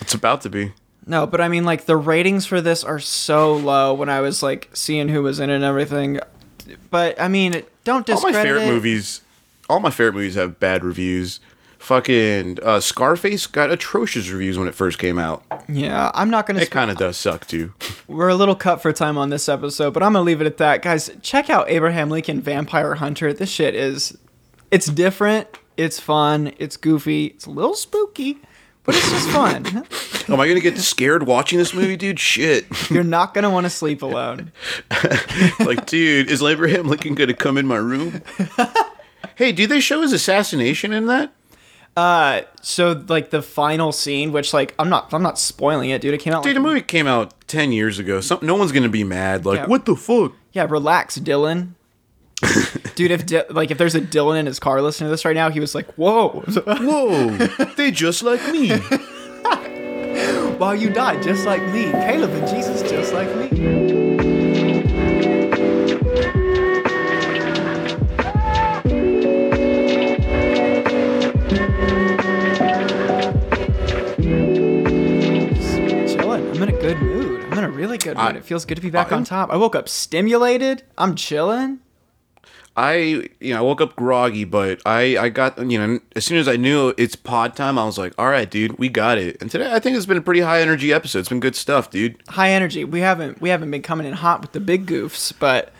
[0.00, 0.72] it's about to be.
[1.06, 4.42] No, but I mean, like the ratings for this are so low when I was
[4.42, 6.18] like seeing who was in it and everything.
[6.90, 8.36] But I mean, don't discredit.
[8.36, 8.72] All my favorite it.
[8.72, 9.20] movies.
[9.68, 11.40] All my favorite movies have bad reviews.
[11.78, 15.44] Fucking uh, Scarface got atrocious reviews when it first came out.
[15.68, 16.60] Yeah, I'm not gonna.
[16.60, 17.74] It Sp- kind of does suck too.
[18.08, 20.56] we're a little cut for time on this episode, but I'm gonna leave it at
[20.56, 21.10] that, guys.
[21.20, 23.34] Check out Abraham Lincoln Vampire Hunter.
[23.34, 24.16] This shit is,
[24.70, 25.46] it's different.
[25.76, 26.52] It's fun.
[26.58, 27.26] It's goofy.
[27.26, 28.38] It's a little spooky,
[28.84, 29.66] but it's just fun.
[30.32, 32.18] Am I gonna get scared watching this movie, dude?
[32.20, 32.66] Shit.
[32.90, 34.52] You're not gonna want to sleep alone.
[35.60, 38.22] like, dude, is Abraham Lincoln gonna come in my room?
[39.34, 41.32] hey, do they show his assassination in that?
[41.96, 46.14] Uh, so like the final scene, which like I'm not, I'm not spoiling it, dude.
[46.14, 46.42] It came out.
[46.42, 48.20] Dude, like, the movie came out ten years ago.
[48.20, 49.44] Some, no one's gonna be mad.
[49.46, 49.66] Like, Yeah.
[49.66, 50.32] what the fuck?
[50.52, 51.74] Yeah, relax, Dylan.
[52.94, 55.34] Dude, if Di- like if there's a Dylan in his car listening to this right
[55.34, 56.28] now, he was like, "Whoa,
[56.66, 57.30] Whoa,
[57.76, 58.70] they just like me.
[60.58, 64.64] wow, you died just like me, Caleb and Jesus just like me."
[75.14, 76.50] Chilling.
[76.50, 77.44] I'm in a good mood.
[77.50, 78.26] I'm in a really good mood.
[78.26, 79.50] I- it feels good to be back I- on top.
[79.50, 80.82] I woke up stimulated.
[80.98, 81.78] I'm chilling.
[82.76, 86.38] I, you know, I woke up groggy, but I, I got, you know, as soon
[86.38, 89.36] as I knew it's pod time, I was like, all right, dude, we got it.
[89.40, 91.20] And today, I think it's been a pretty high energy episode.
[91.20, 92.16] It's been good stuff, dude.
[92.30, 92.84] high energy.
[92.84, 95.72] We haven't we haven't been coming in hot with the big goofs, but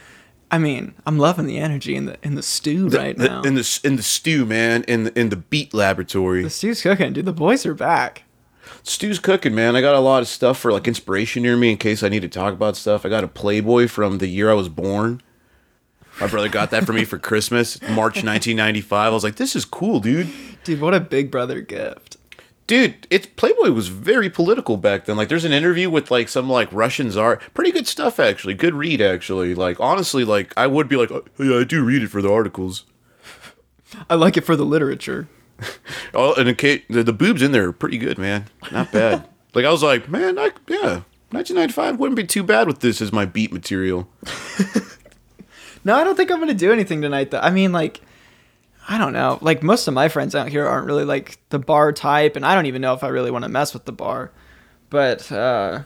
[0.53, 3.43] I mean, I'm loving the energy in the in the stew right The- now.
[3.43, 6.45] in the in the stew, man, in the in the beat laboratory.
[6.45, 7.25] the stew's cooking, dude.
[7.25, 8.23] The boys are back.
[8.85, 9.75] Stew's cooking, man.
[9.75, 12.23] I got a lot of stuff for like inspiration near me in case I need
[12.23, 13.05] to talk about stuff.
[13.05, 15.23] I got a Playboy from the year I was born.
[16.21, 18.93] My brother got that for me for Christmas, March 1995.
[18.93, 20.29] I was like, "This is cool, dude."
[20.63, 22.17] Dude, what a big brother gift.
[22.67, 25.17] Dude, it's Playboy was very political back then.
[25.17, 27.37] Like, there's an interview with like some like Russian czar.
[27.53, 28.55] Pretty good stuff, actually.
[28.55, 29.55] Good read, actually.
[29.55, 32.33] Like, honestly, like I would be like, oh, yeah, I do read it for the
[32.33, 32.85] articles.
[34.09, 35.29] I like it for the literature.
[36.17, 38.47] Oh, and the, the the boobs in there are pretty good, man.
[38.71, 39.27] Not bad.
[39.55, 43.13] like I was like, man, I, yeah, 1995 wouldn't be too bad with this as
[43.13, 44.09] my beat material.
[45.85, 47.41] No, I don't think I'm gonna do anything tonight though.
[47.41, 48.01] I mean like
[48.89, 49.39] I don't know.
[49.41, 52.55] Like most of my friends out here aren't really like the bar type, and I
[52.55, 54.31] don't even know if I really want to mess with the bar.
[54.91, 55.83] But uh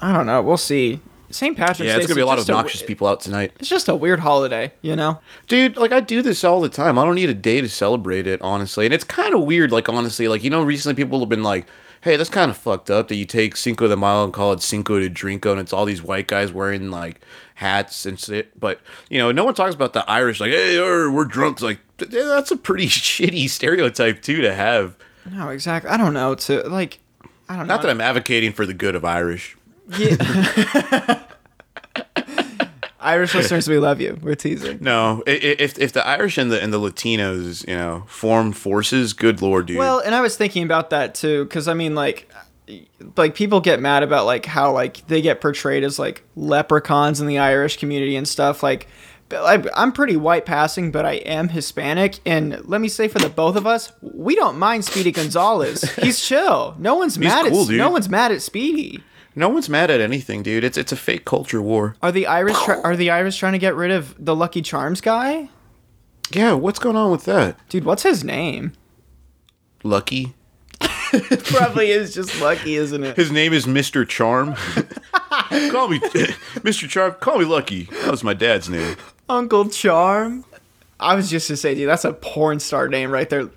[0.00, 0.42] I don't know.
[0.42, 1.00] We'll see.
[1.30, 1.56] St.
[1.56, 3.88] Patrick's Yeah, it's gonna be a lot of obnoxious w- people out tonight, It's just
[3.88, 5.20] a weird holiday, you know.
[5.48, 5.76] dude.
[5.78, 6.98] Like I do this all the time.
[6.98, 8.84] I don't need a day to celebrate it, honestly.
[8.84, 11.66] And it's kind of weird, like honestly, like you know, recently people have been like,
[12.02, 14.62] "Hey, that's kind of fucked up that you take Cinco de Mayo and call it
[14.62, 17.20] Cinco de Drinko, and it's all these white guys wearing like
[17.56, 21.10] hats and shit." But you know, no one talks about the Irish, like, "Hey, er,
[21.10, 24.96] we're drunks." Like that's a pretty shitty stereotype too to have.
[25.30, 25.90] No, exactly.
[25.90, 26.34] I don't know.
[26.34, 27.00] To like,
[27.48, 27.74] I don't know.
[27.74, 29.56] Not that I'm advocating for the good of Irish.
[29.98, 31.22] Yeah.
[33.02, 34.18] Irish listeners, we love you.
[34.22, 34.78] We're teasing.
[34.80, 39.42] No, if if the Irish and the and the Latinos, you know, form forces, good
[39.42, 39.78] lord, dude.
[39.78, 42.30] Well, and I was thinking about that too, because I mean, like,
[43.16, 47.26] like people get mad about like how like they get portrayed as like leprechauns in
[47.26, 48.62] the Irish community and stuff.
[48.62, 48.88] Like,
[49.30, 53.56] I'm pretty white passing, but I am Hispanic, and let me say for the both
[53.56, 55.82] of us, we don't mind Speedy Gonzalez.
[55.96, 56.76] He's chill.
[56.78, 57.78] No one's mad cool, at dude.
[57.78, 59.02] no one's mad at Speedy.
[59.34, 60.64] No one's mad at anything, dude.
[60.64, 61.96] It's it's a fake culture war.
[62.02, 65.00] Are the Irish try- are the Irish trying to get rid of the Lucky Charms
[65.00, 65.48] guy?
[66.32, 67.56] Yeah, what's going on with that?
[67.68, 68.72] Dude, what's his name?
[69.82, 70.34] Lucky.
[71.44, 73.16] Probably is just Lucky, isn't it?
[73.16, 74.08] His name is Mr.
[74.08, 74.54] Charm.
[75.70, 76.88] call me Mr.
[76.88, 77.12] Charm.
[77.20, 77.84] Call me Lucky.
[78.02, 78.96] That was my dad's name.
[79.28, 80.44] Uncle Charm.
[80.98, 83.50] I was just to say, dude, that's a porn star name right there.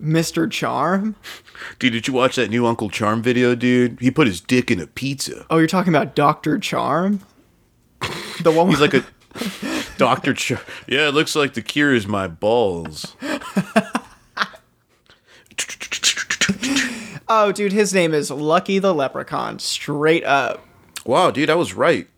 [0.00, 0.50] Mr.
[0.50, 1.16] Charm?
[1.78, 4.00] Dude, did you watch that new Uncle Charm video, dude?
[4.00, 5.46] He put his dick in a pizza.
[5.50, 6.58] Oh, you're talking about Dr.
[6.58, 7.20] Charm?
[8.42, 9.04] The one He's like a
[9.98, 10.34] Dr.
[10.34, 10.60] Charm.
[10.86, 13.16] Yeah, it looks like the cure is my balls.
[17.32, 19.60] Oh, dude, his name is Lucky the Leprechaun.
[19.60, 20.66] Straight up.
[21.06, 22.08] Wow, dude, I was right.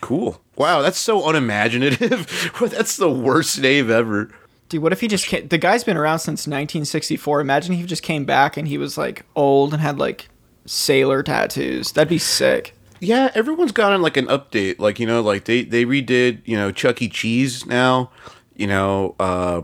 [0.00, 0.40] Cool.
[0.56, 2.52] Wow, that's so unimaginative.
[2.70, 4.30] that's the worst name ever.
[4.72, 7.42] Dude, what if he just came, the guy's been around since 1964.
[7.42, 10.30] Imagine he just came back and he was like old and had like
[10.64, 11.92] sailor tattoos.
[11.92, 12.74] That'd be sick.
[12.98, 14.78] Yeah, everyone's gotten like an update.
[14.78, 17.10] Like, you know, like they, they redid, you know, Chuck E.
[17.10, 18.10] Cheese now.
[18.56, 19.60] You know, uh,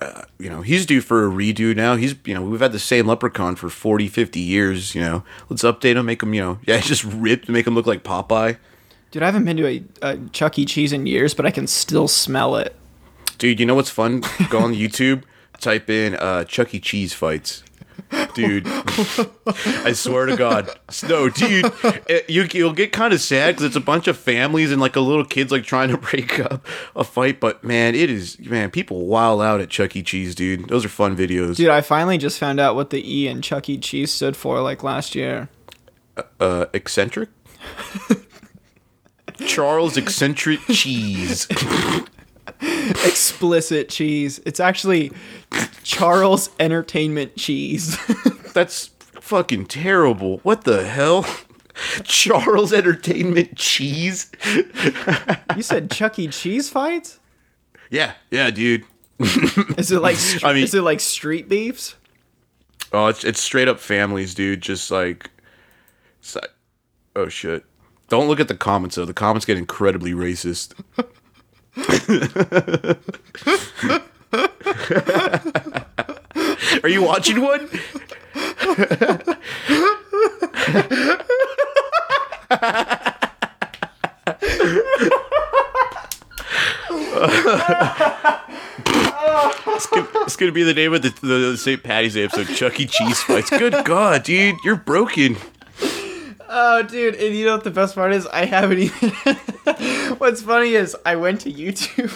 [0.00, 1.96] uh, you know, he's due for a redo now.
[1.96, 5.24] He's, you know, we've had the same leprechaun for 40, 50 years, you know.
[5.48, 8.58] Let's update him, make him, you know, yeah, just ripped, make him look like Popeye.
[9.10, 10.64] Dude, I haven't been to a, a Chuck E.
[10.64, 12.76] Cheese in years, but I can still smell it.
[13.38, 14.20] Dude, you know what's fun?
[14.50, 15.24] Go on YouTube,
[15.60, 16.80] type in uh, Chuck E.
[16.80, 17.62] Cheese fights.
[18.34, 20.68] Dude, I swear to God,
[21.08, 21.72] no, dude,
[22.08, 24.96] it, you you'll get kind of sad because it's a bunch of families and like
[24.96, 27.40] a little kids like trying to break up a fight.
[27.40, 30.02] But man, it is man, people wild out at Chuck E.
[30.02, 30.68] Cheese, dude.
[30.68, 31.56] Those are fun videos.
[31.56, 33.78] Dude, I finally just found out what the E in Chuck E.
[33.78, 35.48] Cheese stood for like last year.
[36.40, 37.30] Uh, eccentric.
[39.46, 41.48] Charles eccentric cheese.
[43.04, 44.40] Explicit cheese.
[44.46, 45.12] It's actually
[45.82, 47.96] Charles Entertainment Cheese.
[48.54, 48.86] That's
[49.20, 50.38] fucking terrible.
[50.38, 51.26] What the hell?
[52.04, 54.30] Charles Entertainment cheese.
[55.56, 56.28] you said Chuck E.
[56.28, 57.18] Cheese fights?
[57.90, 58.84] Yeah, yeah, dude.
[59.18, 61.96] Is it like I mean- is it like street beefs?
[62.92, 64.60] Oh, it's it's straight up families, dude.
[64.62, 65.30] Just like,
[66.34, 66.50] like-
[67.16, 67.64] oh shit.
[68.08, 69.04] Don't look at the comments though.
[69.04, 70.74] The comments get incredibly racist.
[76.82, 77.68] Are you watching one?
[90.26, 91.82] It's gonna, be the name of the, the St.
[91.82, 92.86] Patty's episode, Chuck E.
[92.86, 93.50] Cheese fights.
[93.50, 95.36] Good God, dude, you're broken.
[96.56, 98.28] Oh, dude, and you know what the best part is?
[98.28, 99.10] I haven't even.
[100.18, 102.12] What's funny is I went to YouTube.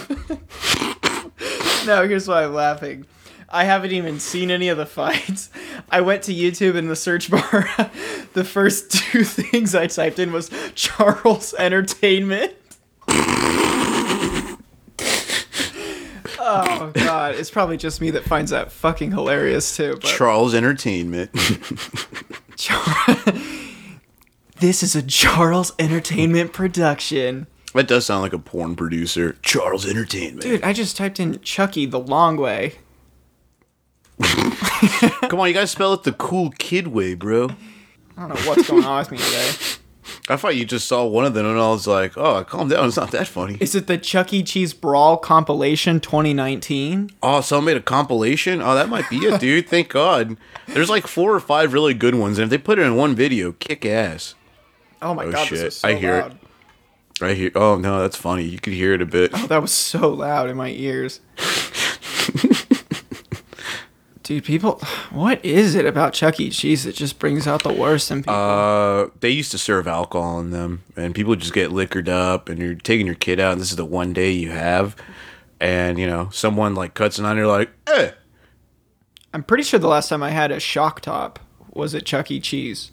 [1.86, 3.04] no, here's why I'm laughing.
[3.48, 5.50] I haven't even seen any of the fights.
[5.90, 7.42] I went to YouTube in the search bar.
[8.34, 12.54] the first two things I typed in was Charles Entertainment.
[16.38, 19.94] oh god, it's probably just me that finds that fucking hilarious too.
[20.00, 21.32] But Charles Entertainment.
[24.60, 27.46] This is a Charles Entertainment production.
[27.74, 29.36] that does sound like a porn producer.
[29.42, 30.42] Charles Entertainment.
[30.42, 32.74] Dude, I just typed in Chucky the long way.
[34.22, 37.50] Come on, you gotta spell it the cool kid way, bro.
[38.16, 39.50] I don't know what's going on with me today.
[40.30, 42.86] I thought you just saw one of them and I was like, oh, calm down.
[42.88, 43.56] It's not that funny.
[43.60, 44.42] Is it the Chuck E.
[44.42, 47.10] Cheese Brawl compilation 2019?
[47.22, 48.60] Oh, someone made a compilation?
[48.60, 49.68] Oh, that might be it, dude.
[49.70, 50.36] Thank God.
[50.66, 52.38] There's like four or five really good ones.
[52.38, 54.34] And if they put it in one video, kick ass.
[55.02, 55.58] Oh my Oh, god, shit.
[55.58, 56.22] this is so I hear it.
[56.22, 56.38] loud.
[57.20, 57.50] Right here.
[57.54, 58.44] Oh, no, that's funny.
[58.44, 59.32] You could hear it a bit.
[59.34, 61.20] Oh, that was so loud in my ears.
[64.22, 64.78] Dude, people,
[65.10, 66.50] what is it about Chuck E.
[66.50, 68.34] Cheese that just brings out the worst in people?
[68.34, 72.58] Uh, they used to serve alcohol in them, and people just get liquored up, and
[72.60, 74.94] you're taking your kid out, and this is the one day you have,
[75.60, 78.10] and you know, someone like cuts it on, you're like, eh.
[79.32, 81.38] I'm pretty sure the last time I had a shock top
[81.72, 82.38] was at Chuck E.
[82.38, 82.90] Cheese.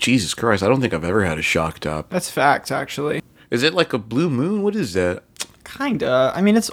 [0.00, 2.10] Jesus Christ, I don't think I've ever had a shock top.
[2.10, 3.22] That's facts, actually.
[3.50, 4.62] Is it like a blue moon?
[4.62, 5.22] What is that?
[5.64, 6.32] Kinda.
[6.34, 6.70] I mean, it's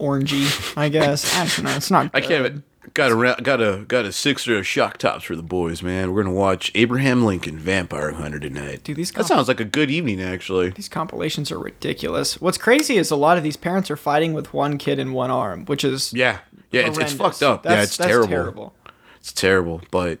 [0.00, 1.36] orangey, I guess.
[1.36, 1.76] I don't know.
[1.76, 2.10] It's not.
[2.14, 2.64] I can't.
[2.92, 6.12] Got a got a got a sixer of shock tops for the boys, man.
[6.12, 8.84] We're gonna watch Abraham Lincoln Vampire Hunter tonight.
[8.84, 10.70] Dude, these that sounds like a good evening, actually.
[10.70, 12.40] These compilations are ridiculous.
[12.40, 15.30] What's crazy is a lot of these parents are fighting with one kid in one
[15.30, 16.38] arm, which is Yeah,
[16.70, 17.64] yeah, it's, it's fucked up.
[17.64, 18.28] yeah, it's that's terrible.
[18.28, 18.74] terrible.
[19.18, 20.20] It's terrible, but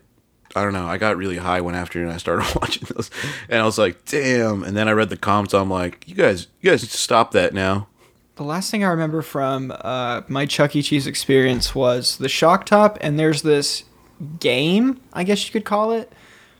[0.54, 0.86] I don't know.
[0.86, 2.10] I got really high one afternoon.
[2.10, 3.10] I started watching those,
[3.48, 5.52] and I was like, "Damn!" And then I read the comments.
[5.54, 7.88] I'm like, "You guys, you guys need to stop that now."
[8.36, 10.82] The last thing I remember from uh, my Chuck E.
[10.82, 13.84] Cheese experience was the shock top, and there's this
[14.40, 16.12] game, I guess you could call it,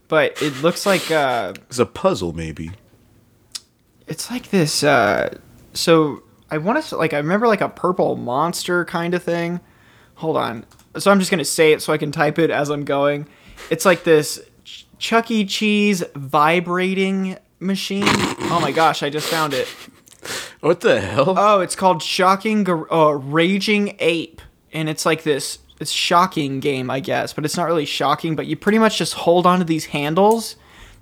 [0.09, 2.73] but it looks like uh, It's a puzzle, maybe.
[4.07, 4.83] it's like this.
[4.85, 5.37] Uh,
[5.73, 9.61] so I want to like I remember like a purple monster kind of thing.
[10.17, 10.65] Hold on.
[10.99, 13.27] So I'm just gonna say it so I can type it as I'm going.
[13.71, 15.45] It's like this Ch- Chuck E.
[15.45, 18.05] Cheese vibrating machine.
[18.07, 19.03] Oh my gosh!
[19.03, 19.69] I just found it.
[20.61, 21.35] What the hell?
[21.37, 24.41] Oh, it's called Shocking uh, Raging Ape,
[24.73, 25.59] and it's like this.
[25.81, 28.37] It's shocking game, I guess, but it's not really shocking.
[28.37, 30.57] But you pretty much just hold onto these handles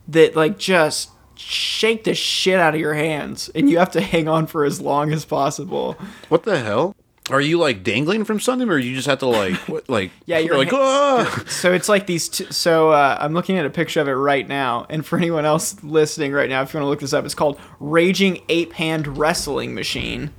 [0.09, 4.29] that like just shake the shit out of your hands, and you have to hang
[4.29, 5.93] on for as long as possible.
[6.29, 6.97] what the hell?
[7.31, 9.89] Are you like dangling from something, or you just have to like what?
[9.89, 11.45] Like Yeah, you're like ha- ah!
[11.49, 12.29] So it's like these.
[12.29, 15.45] T- so uh, I'm looking at a picture of it right now, and for anyone
[15.45, 18.73] else listening right now, if you want to look this up, it's called Raging Ape
[18.73, 20.31] Hand Wrestling Machine,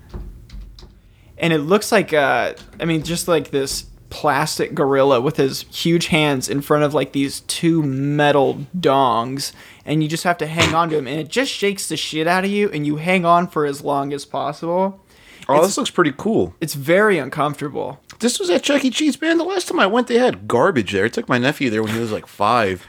[1.37, 6.07] and it looks like uh, I mean, just like this plastic gorilla with his huge
[6.07, 9.53] hands in front of like these two metal dongs,
[9.85, 12.27] and you just have to hang on to him, and it just shakes the shit
[12.27, 15.02] out of you, and you hang on for as long as possible.
[15.49, 16.55] Oh, this looks pretty cool.
[16.61, 17.99] It's very uncomfortable.
[18.19, 18.89] This was at Chuck E.
[18.89, 19.37] Cheese, man.
[19.37, 21.05] The last time I went, they had garbage there.
[21.05, 22.87] I took my nephew there when he was like five,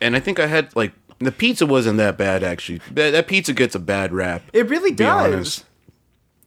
[0.00, 2.80] and I think I had like the pizza wasn't that bad actually.
[2.90, 4.42] That, that pizza gets a bad rap.
[4.52, 5.32] It really does.
[5.34, 5.64] honest.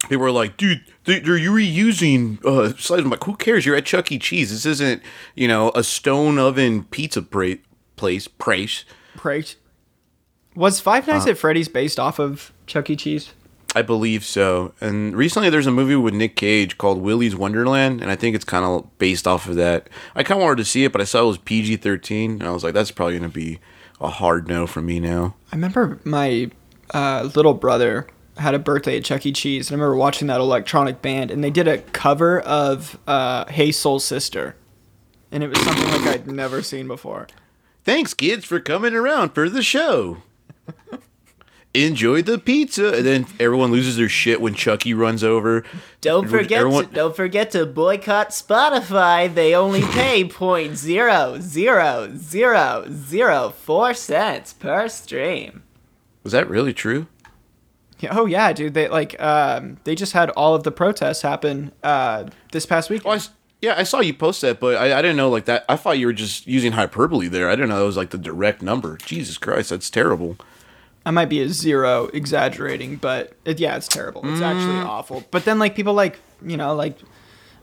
[0.03, 3.03] People were like, dude, they- they're you reusing uh, slices.
[3.05, 3.65] I'm like, who cares?
[3.65, 4.19] You're at Chuck E.
[4.19, 4.51] Cheese.
[4.51, 5.01] This isn't,
[5.35, 7.57] you know, a stone oven pizza pra-
[7.95, 8.27] place.
[8.27, 8.85] Price.
[9.15, 9.55] Price.
[10.55, 11.31] Was Five Nights Uh.
[11.31, 12.95] at Freddy's based off of Chuck E.
[12.95, 13.33] Cheese?
[13.77, 14.73] I believe so.
[14.81, 18.43] And recently there's a movie with Nic Cage called Willy's Wonderland, and I think it's
[18.43, 19.87] kind of based off of that.
[20.15, 22.43] I kind of wanted to see it, but I saw it was PG 13, and
[22.43, 23.59] I was like, that's probably going to be
[24.01, 25.35] a hard no for me now.
[25.51, 26.49] I remember my
[26.91, 29.31] uh, little brother had a birthday at Chuck E.
[29.31, 33.45] Cheese, and I remember watching that electronic band, and they did a cover of uh,
[33.45, 34.55] "Hey Soul Sister,"
[35.31, 37.27] and it was something like I'd never seen before.
[37.83, 40.23] Thanks, kids, for coming around for the show.
[41.85, 45.63] Enjoy the pizza, and then everyone loses their shit when Chucky runs over.
[46.01, 49.31] Don't Everyone- forget everyone- to don't forget to boycott Spotify.
[49.33, 55.63] They only pay point zero zero zero zero four cents per stream.
[56.23, 57.07] Was that really true?
[58.09, 58.73] Oh yeah, dude.
[58.73, 63.01] They like um, they just had all of the protests happen uh, this past week.
[63.05, 63.29] Oh, I s
[63.61, 65.65] yeah, I saw you post that, but I, I didn't know like that.
[65.67, 67.49] I thought you were just using hyperbole there.
[67.49, 68.97] I didn't know that was like the direct number.
[68.97, 70.37] Jesus Christ, that's terrible.
[71.07, 74.23] I might be a zero exaggerating, but it, yeah, it's terrible.
[74.25, 75.23] It's actually awful.
[75.31, 76.97] But then like people like you know like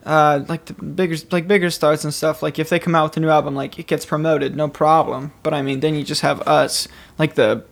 [0.03, 3.17] uh like the bigger like bigger stars and stuff like if they come out with
[3.17, 5.31] a new album like it gets promoted no problem.
[5.43, 6.87] But I mean then you just have us
[7.19, 7.63] like the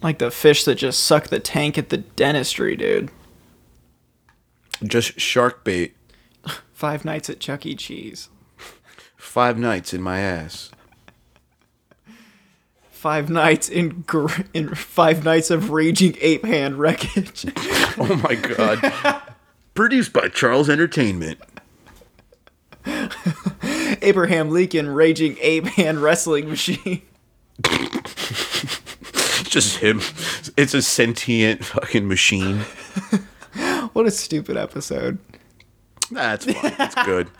[0.00, 3.10] like the fish that just suck the tank at the dentistry, dude.
[4.84, 5.96] Just shark bait.
[6.72, 7.74] Five nights at Chuck E.
[7.74, 8.28] Cheese.
[9.16, 10.70] Five nights in my ass.
[13.00, 17.46] Five nights in gr- in five nights of raging ape hand wreckage.
[17.98, 19.22] Oh my god.
[19.72, 21.38] Produced by Charles Entertainment.
[24.02, 27.00] Abraham Lincoln raging ape hand wrestling machine.
[29.44, 30.02] Just him.
[30.58, 32.58] It's a sentient fucking machine.
[33.94, 35.16] What a stupid episode.
[36.10, 36.74] That's fine.
[36.78, 37.30] It's good.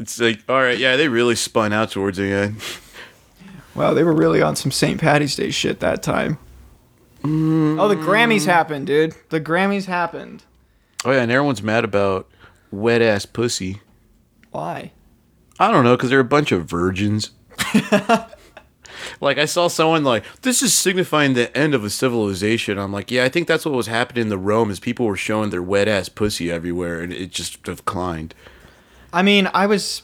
[0.00, 2.60] It's like, all right, yeah, they really spun out towards the end.
[3.74, 5.00] Wow, they were really on some St.
[5.00, 6.38] Patty's Day shit that time.
[7.22, 7.80] Mm.
[7.80, 9.14] Oh, the Grammys happened, dude.
[9.28, 10.44] The Grammys happened.
[11.04, 12.28] Oh yeah, and everyone's mad about
[12.70, 13.80] wet ass pussy.
[14.50, 14.92] Why?
[15.58, 17.30] I don't know, because they're a bunch of virgins.
[19.20, 22.78] like I saw someone like this is signifying the end of a civilization.
[22.78, 25.16] I'm like, yeah, I think that's what was happening in the Rome is people were
[25.16, 28.34] showing their wet ass pussy everywhere, and it just declined.
[29.12, 30.02] I mean, I was.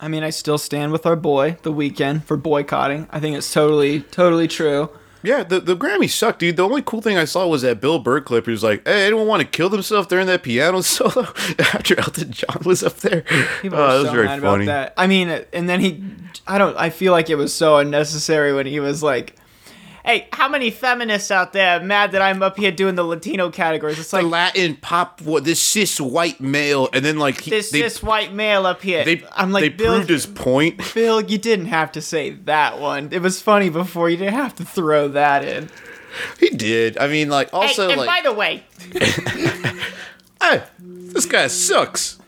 [0.00, 3.08] I mean, I still stand with our boy, The Weeknd, for boycotting.
[3.10, 4.90] I think it's totally, totally true.
[5.22, 6.56] Yeah, the the Grammys sucked, dude.
[6.56, 8.44] The only cool thing I saw was that Bill Burr clip.
[8.44, 11.22] He was like, "Hey, anyone want to kill themselves during that piano solo
[11.58, 13.22] after Elton John was up there?"
[13.60, 14.64] People oh, were that was so very mad funny.
[14.64, 14.94] about that.
[14.96, 16.04] I mean, and then he,
[16.46, 19.34] I don't, I feel like it was so unnecessary when he was like,
[20.08, 23.50] hey, how many feminists out there are mad that I'm up here doing the Latino
[23.50, 23.98] categories?
[23.98, 27.70] It's The like Latin pop, what this cis white male, and then like he, this
[27.70, 29.04] they, cis white male up here.
[29.04, 30.94] they, I'm like they Bill, proved his point.
[30.94, 33.10] Bill, you didn't have to say that one.
[33.12, 34.08] It was funny before.
[34.08, 35.68] You didn't have to throw that in.
[36.40, 36.96] He did.
[36.96, 38.64] I mean, like also hey, and like, by the way,
[40.42, 42.18] hey, this guy sucks.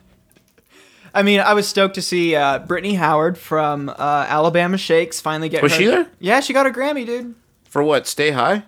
[1.12, 3.94] I mean, I was stoked to see uh, Brittany Howard from uh,
[4.28, 5.62] Alabama Shakes finally get.
[5.62, 6.06] Was her- she there?
[6.20, 7.34] Yeah, she got a Grammy, dude.
[7.70, 8.06] For what?
[8.06, 8.64] Stay high.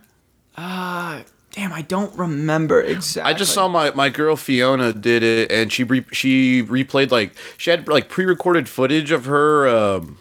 [0.57, 1.23] Uh,
[1.53, 3.31] Damn, I don't remember exactly.
[3.31, 7.35] I just saw my, my girl Fiona did it, and she re- she replayed like
[7.59, 10.17] she had like pre recorded footage of her um,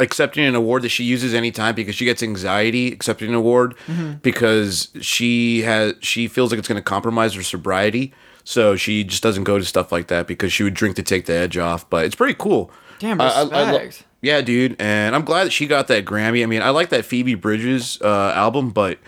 [0.00, 3.74] accepting an award that she uses anytime because she gets anxiety accepting an award
[4.22, 9.22] because she has she feels like it's going to compromise her sobriety, so she just
[9.22, 11.88] doesn't go to stuff like that because she would drink to take the edge off.
[11.90, 12.70] But it's pretty cool.
[13.00, 13.88] Damn, I- I- I lo-
[14.22, 16.42] yeah, dude, and I'm glad that she got that Grammy.
[16.42, 18.98] I mean, I like that Phoebe Bridgers uh, album, but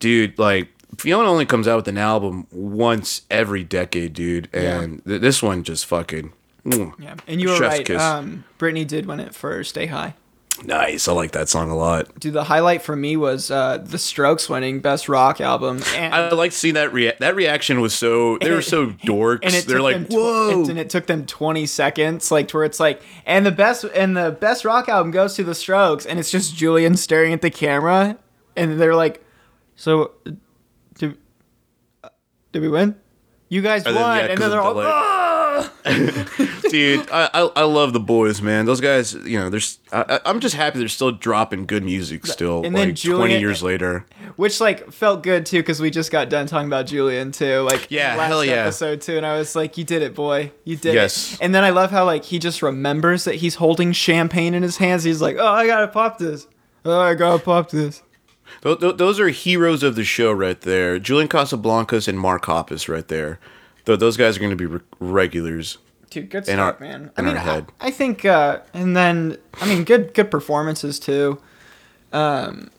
[0.00, 0.68] dude, like
[0.98, 5.62] Fiona only comes out with an album once every decade, dude, and th- this one
[5.62, 6.32] just fucking
[6.64, 7.84] mm, Yeah, and you were right.
[7.86, 8.00] kiss.
[8.02, 10.14] Um, Brittany did win it for Stay High.
[10.62, 11.08] Nice.
[11.08, 12.18] I like that song a lot.
[12.20, 15.82] Dude, the highlight for me was uh, The Strokes winning Best Rock Album.
[15.94, 19.40] And, I like seeing that rea- that reaction was so they were so dorks.
[19.42, 20.64] and They're like, tw- whoa.
[20.68, 24.16] and it took them 20 seconds like to where it's like and the best and
[24.16, 27.50] the best rock album goes to the strokes and it's just julian staring at the
[27.50, 28.16] camera
[28.56, 29.24] and they're like
[29.76, 30.30] so uh,
[30.96, 31.16] did,
[32.04, 32.08] uh,
[32.52, 32.94] did we win
[33.48, 34.86] you guys And then, won yeah, and then they're all delay.
[34.88, 35.33] "Ah!"
[36.70, 40.40] dude I, I i love the boys man those guys you know there's I, i'm
[40.40, 44.60] just happy they're still dropping good music still And then like 20 years later which
[44.60, 48.16] like felt good too because we just got done talking about julian too like Yeah,
[48.16, 48.52] last hell yeah.
[48.54, 51.34] episode too and i was like you did it boy you did Yes.
[51.34, 54.62] it and then i love how like he just remembers that he's holding champagne in
[54.62, 56.46] his hands he's like oh i gotta pop this
[56.84, 58.02] oh i gotta pop this
[58.62, 60.98] Th- th- those are heroes of the show right there.
[60.98, 63.40] Julian Casablancas and Mark Hoppus right there.
[63.84, 65.78] Th- those guys are going to be re- regulars.
[66.10, 67.10] Dude, good in stuff, our- man.
[67.16, 67.36] I mean.
[67.36, 71.40] I, I think, uh, and then I mean, good good performances too.
[72.12, 72.70] Um,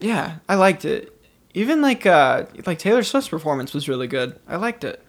[0.00, 1.14] yeah, I liked it.
[1.54, 4.38] Even like uh, like Taylor Swift's performance was really good.
[4.48, 5.04] I liked it.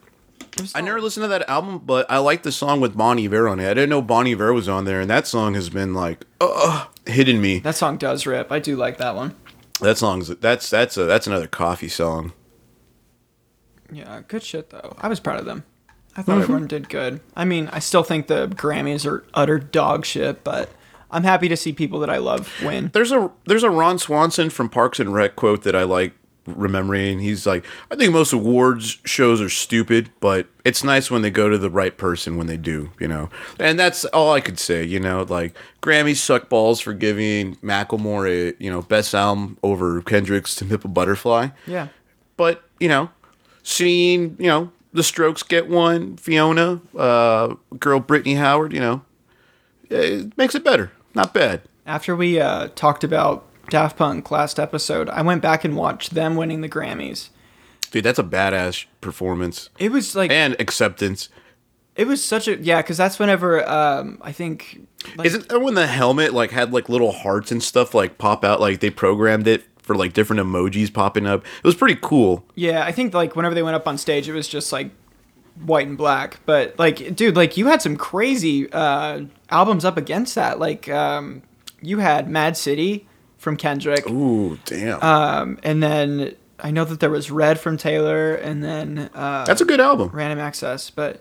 [0.58, 3.48] It I never listened to that album, but I like the song with Bon Iver
[3.48, 3.66] on it.
[3.70, 6.86] I didn't know Bon Iver was on there, and that song has been like, uh,
[7.06, 7.60] hitting me.
[7.60, 8.50] That song does rip.
[8.50, 9.36] I do like that one.
[9.80, 12.32] That song's that's that's a that's another coffee song.
[13.92, 14.94] Yeah, good shit though.
[14.98, 15.64] I was proud of them.
[16.16, 16.42] I thought Mm-hmm.
[16.42, 17.20] everyone did good.
[17.36, 20.68] I mean, I still think the Grammys are utter dog shit, but
[21.10, 22.90] I'm happy to see people that I love win.
[22.92, 26.12] There's a there's a Ron Swanson from Parks and Rec quote that I like
[26.46, 27.20] remembering.
[27.20, 31.48] He's like, I think most awards shows are stupid, but it's nice when they go
[31.48, 33.28] to the right person when they do, you know.
[33.58, 35.22] And that's all I could say, you know.
[35.28, 40.64] Like Grammys suck balls for giving Macklemore a you know best album over Kendrick's "To
[40.64, 41.88] Pimp a Butterfly," Yeah.
[42.36, 43.10] but you know,
[43.70, 49.02] seeing you know the Strokes get one, Fiona, uh, girl Brittany Howard, you know,
[49.88, 50.90] it makes it better.
[51.14, 51.62] Not bad.
[51.86, 56.34] After we uh, talked about Daft Punk last episode, I went back and watched them
[56.36, 57.28] winning the Grammys.
[57.90, 61.28] Dude, that's a badass performance It was like and acceptance.
[61.96, 65.74] it was such a yeah, because that's whenever um, I think like, Isn't that when
[65.74, 68.60] the helmet like had like little hearts and stuff like pop out?
[68.60, 71.44] Like they programmed it for like different emojis popping up.
[71.58, 72.44] It was pretty cool.
[72.54, 74.92] yeah, I think like whenever they went up on stage, it was just like
[75.64, 76.38] white and black.
[76.46, 80.60] But like, dude, like you had some crazy uh, albums up against that.
[80.60, 81.42] Like um,
[81.82, 85.02] you had Mad City from Kendrick, Ooh, damn.
[85.02, 89.60] um, and then I know that there was Red from Taylor, and then uh, that's
[89.60, 90.10] a good album.
[90.12, 91.20] random access but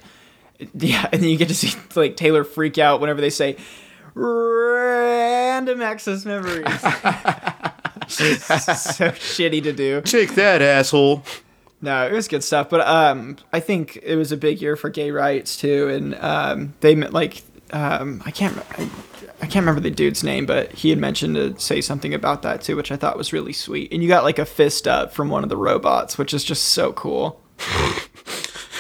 [0.76, 3.55] yeah and then you get to see like taylor freak out whenever they say
[4.13, 6.65] random access memories
[8.14, 11.24] so shitty to do Take that, asshole.
[11.82, 14.89] no it was good stuff but um i think it was a big year for
[14.89, 18.89] gay rights too and um they like um i can't I,
[19.41, 22.62] I can't remember the dude's name, but he had mentioned to say something about that
[22.62, 23.89] too, which I thought was really sweet.
[23.93, 26.66] And you got like a fist up from one of the robots, which is just
[26.66, 27.41] so cool.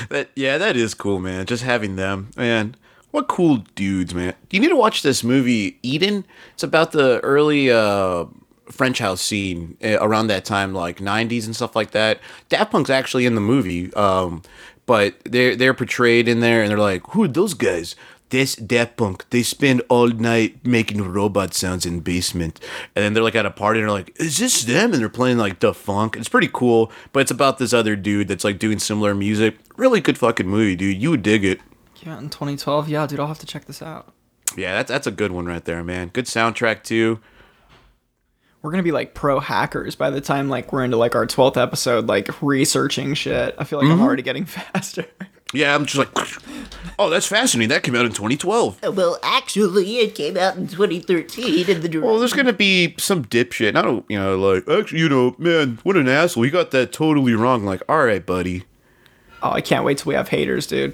[0.09, 1.45] That yeah, that is cool, man.
[1.45, 2.75] Just having them, man.
[3.11, 4.33] What cool dudes, man.
[4.49, 6.25] You need to watch this movie, Eden.
[6.53, 8.25] It's about the early uh,
[8.71, 12.19] French house scene uh, around that time, like '90s and stuff like that.
[12.49, 14.41] Daft Punk's actually in the movie, um,
[14.85, 17.95] but they're they're portrayed in there, and they're like, "Who are those guys?"
[18.29, 19.25] This Daft Punk.
[19.31, 22.59] They spend all night making robot sounds in basement,
[22.95, 25.09] and then they're like at a party, and they're like, "Is this them?" And they're
[25.09, 26.15] playing like the funk.
[26.15, 29.57] It's pretty cool, but it's about this other dude that's like doing similar music.
[29.77, 31.01] Really good fucking movie, dude.
[31.01, 31.59] You would dig it.
[32.03, 32.87] Yeah, in 2012.
[32.87, 34.13] Yeah, dude, I'll have to check this out.
[34.55, 36.09] Yeah, that's that's a good one right there, man.
[36.09, 37.19] Good soundtrack too.
[38.61, 41.57] We're gonna be like pro hackers by the time like we're into like our twelfth
[41.57, 43.55] episode, like researching shit.
[43.57, 44.03] I feel like I'm mm-hmm.
[44.03, 45.05] already getting faster.
[45.51, 46.09] Yeah, I'm just like,
[46.99, 47.69] oh, that's fascinating.
[47.69, 48.83] That came out in 2012.
[48.83, 53.25] Uh, well, actually, it came out in 2013 in the Well, there's gonna be some
[53.25, 53.69] dipshit.
[53.69, 56.45] and I don't, you know, like actually, you know, man, what an asshole.
[56.45, 57.65] You got that totally wrong.
[57.65, 58.65] Like, all right, buddy.
[59.41, 60.93] Oh, I can't wait till we have haters, dude.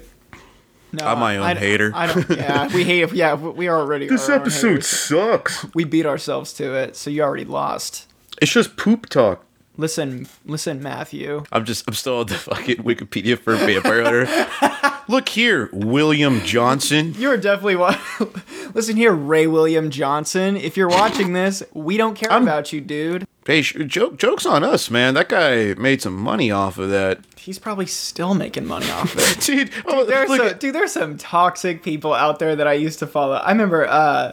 [0.96, 1.92] No, I'm my own I- hater.
[1.94, 2.28] I don't.
[2.30, 3.12] Yeah, we hate.
[3.12, 4.06] Yeah, we are already.
[4.08, 5.66] This episode sucks.
[5.74, 8.10] We beat ourselves to it, so you already lost.
[8.42, 9.44] It's just poop talk.
[9.78, 11.44] Listen, listen, Matthew.
[11.52, 15.02] I'm just, I'm still on the fucking Wikipedia for Vampire Hunter.
[15.08, 17.14] Look here, William Johnson.
[17.18, 17.98] You are definitely wa-
[18.74, 20.56] Listen here, Ray William Johnson.
[20.56, 23.26] If you're watching this, we don't care about you, dude.
[23.46, 25.14] Hey, joke, joke's on us, man.
[25.14, 27.20] That guy made some money off of that.
[27.36, 29.40] He's probably still making money off of it.
[29.40, 33.06] Dude, oh, There's some, dude, there's some toxic people out there that I used to
[33.06, 33.34] follow.
[33.34, 34.32] I remember, uh,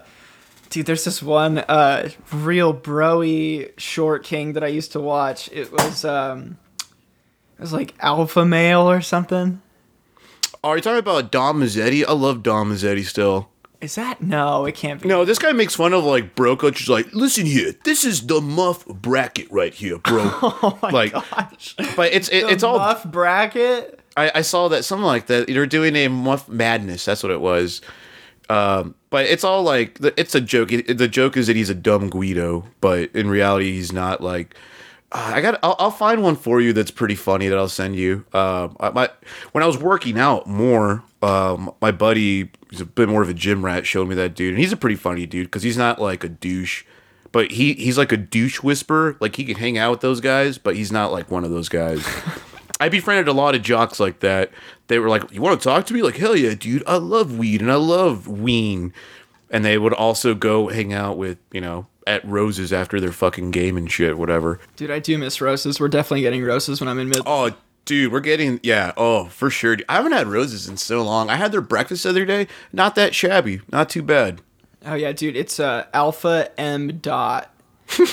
[0.71, 5.47] dude, there's this one uh, real broy short king that I used to watch.
[5.51, 9.61] It was, um, it was like Alpha Male or something.
[10.63, 12.03] Are you talking about Dom Mazzetti?
[12.03, 13.49] I love Dom Mazzetti still.
[13.83, 14.65] Is that no?
[14.65, 15.09] It can't be.
[15.09, 16.79] No, this guy makes fun of like bro coach.
[16.79, 20.23] He's like, listen here, this is the muff bracket right here, bro.
[20.41, 21.75] Oh my like, gosh.
[21.97, 22.77] but it's it, The it's all.
[22.77, 23.99] muff bracket.
[24.15, 25.47] I, I saw that something like that.
[25.47, 27.03] They're doing a muff madness.
[27.03, 27.81] That's what it was.
[28.49, 30.71] Um, but it's all like it's a joke.
[30.71, 34.21] It, the joke is that he's a dumb Guido, but in reality, he's not.
[34.21, 34.55] Like,
[35.13, 35.59] I got.
[35.61, 38.25] I'll, I'll find one for you that's pretty funny that I'll send you.
[38.33, 39.09] Um, I, my
[39.51, 43.33] when I was working out more, um, my buddy, who's a bit more of a
[43.33, 46.01] gym rat, showed me that dude, and he's a pretty funny dude because he's not
[46.01, 46.83] like a douche.
[47.31, 49.17] But he, he's like a douche whisperer.
[49.19, 51.69] Like he can hang out with those guys, but he's not like one of those
[51.69, 52.05] guys.
[52.79, 54.51] I befriended a lot of jocks like that.
[54.87, 56.83] They were like, "You want to talk to me?" Like, "Hell yeah, dude!
[56.87, 58.93] I love weed and I love ween."
[59.49, 63.51] And they would also go hang out with you know at Roses after their fucking
[63.51, 64.59] game and shit, whatever.
[64.75, 65.79] Dude, I do miss roses.
[65.79, 67.21] We're definitely getting roses when I'm in mid.
[67.25, 67.51] Oh,
[67.85, 68.93] dude, we're getting yeah.
[68.97, 69.77] Oh, for sure.
[69.87, 71.29] I haven't had Roses in so long.
[71.29, 72.47] I had their breakfast the other day.
[72.71, 73.61] Not that shabby.
[73.71, 74.41] Not too bad.
[74.85, 77.49] Oh yeah, dude, it's uh, Alpha M dot.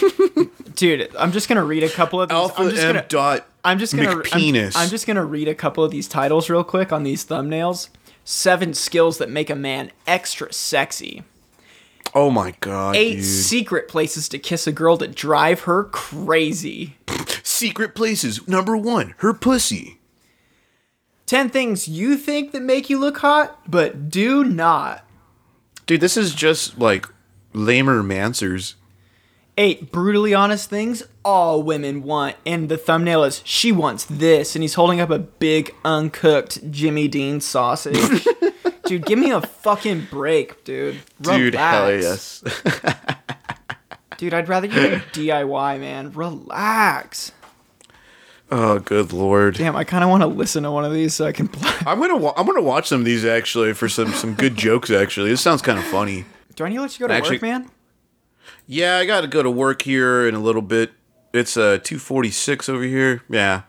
[0.75, 2.37] dude, I'm just gonna read a couple of these.
[2.37, 3.47] Alpha I'm just M gonna, dot.
[3.65, 4.23] I'm just gonna.
[4.33, 7.89] I'm, I'm just gonna read a couple of these titles real quick on these thumbnails.
[8.25, 11.25] Seven skills that make a man extra sexy.
[12.15, 13.25] Oh my god, Eight dude.
[13.25, 16.97] secret places to kiss a girl to drive her crazy.
[17.43, 18.47] Secret places.
[18.49, 19.99] Number one, her pussy.
[21.27, 25.05] Ten things you think that make you look hot, but do not.
[25.87, 27.07] Dude, this is just like
[27.53, 28.75] lamer mansers.
[29.59, 34.63] Eight brutally honest things all women want, and the thumbnail is she wants this, and
[34.63, 38.27] he's holding up a big uncooked Jimmy Dean sausage.
[38.91, 40.99] dude, give me a fucking break, dude.
[41.21, 42.43] Dude, hell Relax.
[42.45, 42.63] yes.
[44.19, 44.97] Dude, I'd rather you do
[45.29, 46.13] DIY, man.
[46.13, 47.33] Relax.
[48.51, 49.55] Oh, good lord.
[49.55, 51.73] Damn, I kind of want to listen to one of these so I can play.
[51.87, 54.91] I'm gonna wa- I'm gonna watch some of these actually for some some good jokes.
[54.91, 56.27] Actually, this sounds kind of funny.
[56.57, 57.71] Do I need to let you go to Actually- work, man?
[58.67, 60.93] Yeah, I got to go to work here in a little bit.
[61.33, 63.23] It's uh 2:46 over here.
[63.31, 63.63] Yeah,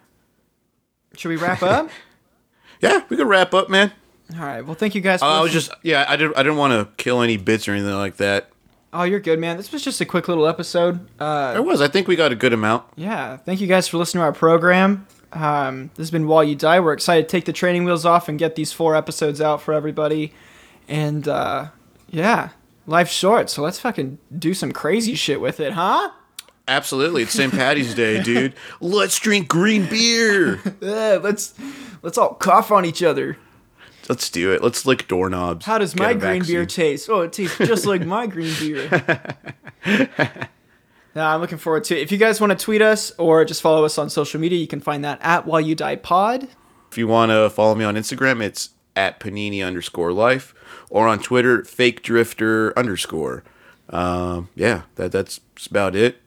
[1.16, 1.90] Should we wrap up?
[2.82, 3.94] yeah, we can wrap up, man.
[4.34, 4.62] All right.
[4.66, 5.20] Well, thank you guys.
[5.20, 7.72] For I was just yeah, I didn't I didn't want to kill any bits or
[7.74, 8.50] anything like that.
[8.94, 9.56] Oh, you're good, man.
[9.58, 11.08] This was just a quick little episode.
[11.20, 11.82] Uh, There was.
[11.82, 12.86] I think we got a good amount.
[12.96, 13.38] yeah.
[13.38, 15.08] Thank you guys for listening to our program.
[15.34, 16.80] Um, this has been While You Die.
[16.82, 19.74] We're excited to take the training wheels off and get these four episodes out for
[19.74, 20.34] everybody.
[20.90, 21.70] And uh,
[22.10, 22.50] yeah,
[22.86, 26.12] life's short, so let's fucking do some crazy shit with it, huh?
[26.68, 27.52] Absolutely, it's St.
[27.54, 28.54] Patty's Day, dude.
[28.82, 30.60] Let's drink green beer.
[30.82, 31.54] Yeah, let's
[32.02, 33.38] let's all cough on each other.
[34.10, 34.64] Let's do it.
[34.64, 35.66] Let's lick doorknobs.
[35.66, 37.10] How does my green beer taste?
[37.10, 39.36] Oh, it tastes just like my green beer.
[41.14, 42.02] Nah, I'm looking forward to it.
[42.02, 44.68] If you guys want to tweet us or just follow us on social media, you
[44.68, 46.48] can find that at While You Die Pod.
[46.90, 50.54] If you want to follow me on Instagram, it's at panini underscore life,
[50.90, 53.44] or on Twitter, fake drifter underscore.
[53.90, 56.22] Um, yeah, that that's about it.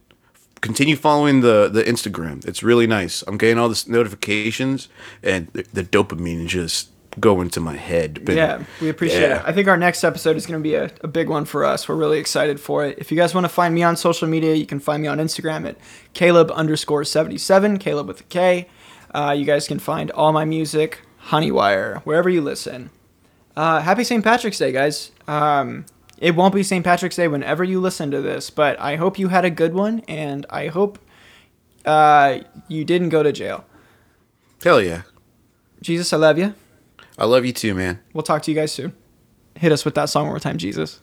[0.61, 2.47] Continue following the the Instagram.
[2.47, 3.23] It's really nice.
[3.27, 4.89] I'm getting all the notifications,
[5.23, 6.89] and the, the dopamine is just
[7.21, 8.25] going into my head.
[8.25, 9.41] Been- Yeah, we appreciate Yeah.
[9.41, 9.43] it.
[9.47, 11.89] I think our next episode is going to be a, a big one for us.
[11.89, 12.99] We're really excited for it.
[12.99, 15.19] If you guys want to find me on social media, you can find me on
[15.19, 15.77] Instagram at
[16.13, 18.69] Caleb underscore 77, Caleb with a K.
[19.15, 21.01] Uh, you guys can find all my music,
[21.31, 22.91] Honeywire, wherever you listen.
[23.57, 24.25] Uh, happy St.
[24.25, 25.13] Patrick's Day, guys.
[25.29, 25.87] Um,
[26.19, 26.85] it won't be St.
[26.85, 30.01] Patrick's Day whenever you listen to this, but I hope you had a good one,
[30.09, 30.99] and I hope
[31.85, 33.65] uh, you didn't go to jail.
[34.65, 35.03] Hell yeah.
[35.83, 36.55] Jesus, I love you.
[37.19, 38.01] I love you too, man.
[38.13, 38.93] We'll talk to you guys soon.
[39.57, 41.01] Hit us with that song one more time, Jesus.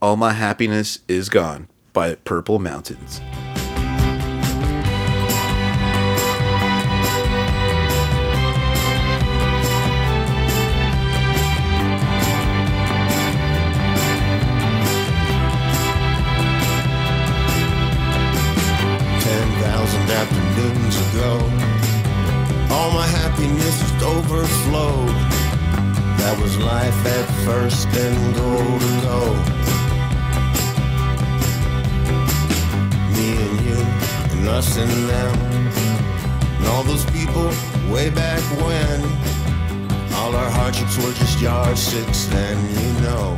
[0.00, 1.68] All my happiness is gone.
[1.92, 3.20] by Purple Mountains.
[19.20, 21.38] Ten thousand afternoons ago,
[22.72, 25.08] all my happiness just overflowed.
[26.20, 29.20] That was life at first and goal to go.
[33.14, 33.80] Me and you
[34.32, 35.38] and us and them.
[36.58, 37.50] And all those people
[37.92, 39.02] way back when.
[40.14, 43.36] All our hardships were just yardsticks then, you know.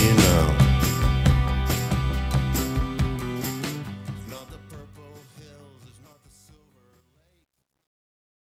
[0.00, 0.59] You know.